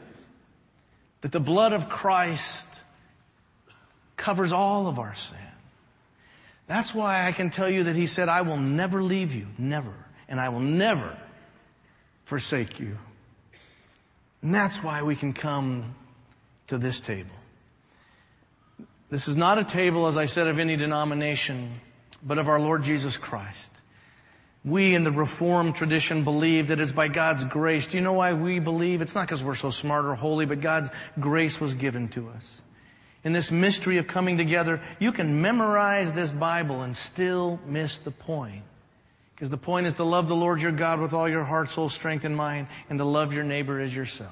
that 1.22 1.32
the 1.32 1.40
blood 1.40 1.72
of 1.72 1.88
Christ 1.88 2.66
covers 4.16 4.52
all 4.52 4.86
of 4.86 4.98
our 4.98 5.14
sin. 5.14 5.36
That's 6.66 6.92
why 6.92 7.26
I 7.26 7.32
can 7.32 7.50
tell 7.50 7.70
you 7.70 7.84
that 7.84 7.96
he 7.96 8.06
said, 8.06 8.28
I 8.28 8.42
will 8.42 8.56
never 8.56 9.02
leave 9.02 9.34
you, 9.34 9.46
never, 9.56 9.94
and 10.28 10.40
I 10.40 10.48
will 10.48 10.60
never 10.60 11.16
forsake 12.24 12.80
you. 12.80 12.98
And 14.42 14.54
that's 14.54 14.82
why 14.82 15.02
we 15.02 15.14
can 15.14 15.32
come 15.32 15.94
to 16.68 16.78
this 16.78 16.98
table. 17.00 17.30
This 19.08 19.28
is 19.28 19.36
not 19.36 19.58
a 19.58 19.64
table, 19.64 20.08
as 20.08 20.16
I 20.16 20.24
said, 20.24 20.48
of 20.48 20.58
any 20.58 20.76
denomination, 20.76 21.80
but 22.22 22.38
of 22.38 22.48
our 22.48 22.58
Lord 22.58 22.82
Jesus 22.82 23.16
Christ. 23.16 23.70
We 24.64 24.96
in 24.96 25.04
the 25.04 25.12
Reformed 25.12 25.76
tradition 25.76 26.24
believe 26.24 26.68
that 26.68 26.80
it's 26.80 26.90
by 26.90 27.06
God's 27.06 27.44
grace. 27.44 27.86
Do 27.86 27.98
you 27.98 28.02
know 28.02 28.14
why 28.14 28.32
we 28.32 28.58
believe? 28.58 29.00
It's 29.00 29.14
not 29.14 29.26
because 29.26 29.44
we're 29.44 29.54
so 29.54 29.70
smart 29.70 30.06
or 30.06 30.16
holy, 30.16 30.44
but 30.44 30.60
God's 30.60 30.90
grace 31.20 31.60
was 31.60 31.74
given 31.74 32.08
to 32.08 32.30
us 32.30 32.62
in 33.26 33.32
this 33.32 33.50
mystery 33.50 33.98
of 33.98 34.06
coming 34.06 34.38
together, 34.38 34.80
you 35.00 35.10
can 35.10 35.42
memorize 35.42 36.12
this 36.12 36.30
Bible 36.30 36.82
and 36.82 36.96
still 36.96 37.58
miss 37.66 37.98
the 37.98 38.12
point. 38.12 38.62
Because 39.34 39.50
the 39.50 39.56
point 39.56 39.88
is 39.88 39.94
to 39.94 40.04
love 40.04 40.28
the 40.28 40.36
Lord 40.36 40.60
your 40.60 40.70
God 40.70 41.00
with 41.00 41.12
all 41.12 41.28
your 41.28 41.42
heart, 41.42 41.70
soul, 41.70 41.88
strength, 41.88 42.24
and 42.24 42.36
mind, 42.36 42.68
and 42.88 43.00
to 43.00 43.04
love 43.04 43.32
your 43.32 43.42
neighbor 43.42 43.80
as 43.80 43.92
yourself. 43.92 44.30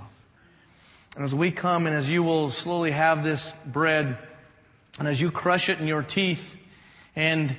And 1.16 1.24
as 1.24 1.34
we 1.34 1.50
come 1.50 1.88
and 1.88 1.96
as 1.96 2.08
you 2.08 2.22
will 2.22 2.50
slowly 2.50 2.92
have 2.92 3.24
this 3.24 3.52
bread, 3.66 4.16
and 4.96 5.08
as 5.08 5.20
you 5.20 5.32
crush 5.32 5.70
it 5.70 5.80
in 5.80 5.88
your 5.88 6.04
teeth, 6.04 6.56
and 7.16 7.56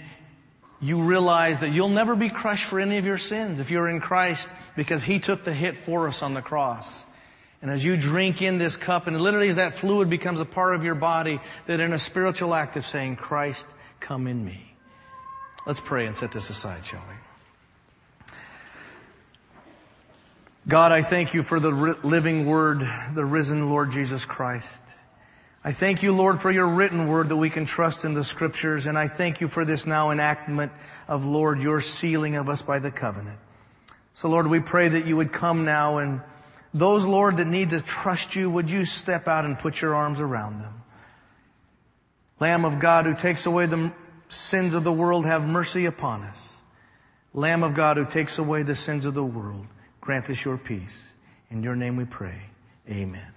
you 0.79 1.03
realize 1.03 1.57
that 1.57 1.73
you'll 1.73 1.89
never 1.89 2.15
be 2.15 2.29
crushed 2.29 2.63
for 2.63 2.79
any 2.79 2.97
of 2.97 3.03
your 3.03 3.17
sins 3.17 3.59
if 3.59 3.71
you're 3.71 3.89
in 3.89 3.99
Christ 3.99 4.47
because 4.77 5.03
He 5.03 5.19
took 5.19 5.43
the 5.43 5.53
hit 5.53 5.75
for 5.75 6.07
us 6.07 6.23
on 6.23 6.33
the 6.33 6.41
cross. 6.41 7.05
And 7.65 7.73
as 7.73 7.83
you 7.83 7.97
drink 7.97 8.43
in 8.43 8.59
this 8.59 8.77
cup, 8.77 9.07
and 9.07 9.19
literally 9.19 9.49
as 9.49 9.55
that 9.55 9.73
fluid 9.73 10.07
becomes 10.07 10.39
a 10.39 10.45
part 10.45 10.75
of 10.75 10.83
your 10.83 10.93
body, 10.93 11.39
that 11.65 11.79
in 11.79 11.93
a 11.93 11.97
spiritual 11.97 12.53
act 12.53 12.77
of 12.77 12.85
saying, 12.85 13.15
Christ, 13.15 13.65
come 13.99 14.27
in 14.27 14.45
me. 14.45 14.71
Let's 15.65 15.79
pray 15.79 16.05
and 16.05 16.15
set 16.15 16.31
this 16.31 16.51
aside, 16.51 16.85
shall 16.85 17.01
we? 17.09 18.35
God, 20.67 20.91
I 20.91 21.01
thank 21.01 21.33
you 21.33 21.41
for 21.41 21.59
the 21.59 21.71
living 21.71 22.45
word, 22.45 22.87
the 23.15 23.25
risen 23.25 23.67
Lord 23.67 23.91
Jesus 23.91 24.25
Christ. 24.25 24.83
I 25.63 25.71
thank 25.71 26.03
you, 26.03 26.13
Lord, 26.13 26.39
for 26.39 26.51
your 26.51 26.67
written 26.67 27.07
word 27.07 27.29
that 27.29 27.37
we 27.37 27.49
can 27.49 27.65
trust 27.65 28.05
in 28.05 28.13
the 28.13 28.23
scriptures, 28.23 28.85
and 28.85 28.95
I 28.95 29.07
thank 29.07 29.41
you 29.41 29.47
for 29.47 29.65
this 29.65 29.87
now 29.87 30.11
enactment 30.11 30.71
of, 31.07 31.25
Lord, 31.25 31.59
your 31.59 31.81
sealing 31.81 32.35
of 32.35 32.47
us 32.47 32.61
by 32.61 32.77
the 32.77 32.91
covenant. 32.91 33.39
So, 34.13 34.29
Lord, 34.29 34.45
we 34.45 34.59
pray 34.59 34.89
that 34.89 35.07
you 35.07 35.17
would 35.17 35.31
come 35.31 35.65
now 35.65 35.97
and 35.97 36.21
those, 36.75 37.05
Lord, 37.05 37.37
that 37.37 37.47
need 37.47 37.69
to 37.69 37.79
trust 37.79 38.35
you, 38.35 38.49
would 38.49 38.69
you 38.69 38.83
step 38.83 39.29
out 39.29 39.45
and 39.45 39.57
put 39.57 39.81
your 39.81 39.95
arms 39.95 40.19
around 40.19 40.59
them? 40.59 40.73
Lamb 42.37 42.65
of 42.65 42.79
God 42.79 43.05
who 43.05 43.15
takes 43.15 43.45
away 43.45 43.65
the 43.65 43.93
sins 44.27 44.73
of 44.73 44.83
the 44.83 44.91
world, 44.91 45.25
have 45.25 45.47
mercy 45.47 45.85
upon 45.85 46.23
us. 46.23 46.53
Lamb 47.33 47.63
of 47.63 47.75
God 47.75 47.95
who 47.95 48.05
takes 48.05 48.39
away 48.39 48.63
the 48.63 48.75
sins 48.75 49.05
of 49.05 49.13
the 49.13 49.23
world, 49.23 49.65
grant 50.01 50.29
us 50.29 50.43
your 50.43 50.57
peace. 50.57 51.15
In 51.49 51.63
your 51.63 51.77
name 51.77 51.95
we 51.95 52.03
pray. 52.03 52.41
Amen. 52.89 53.34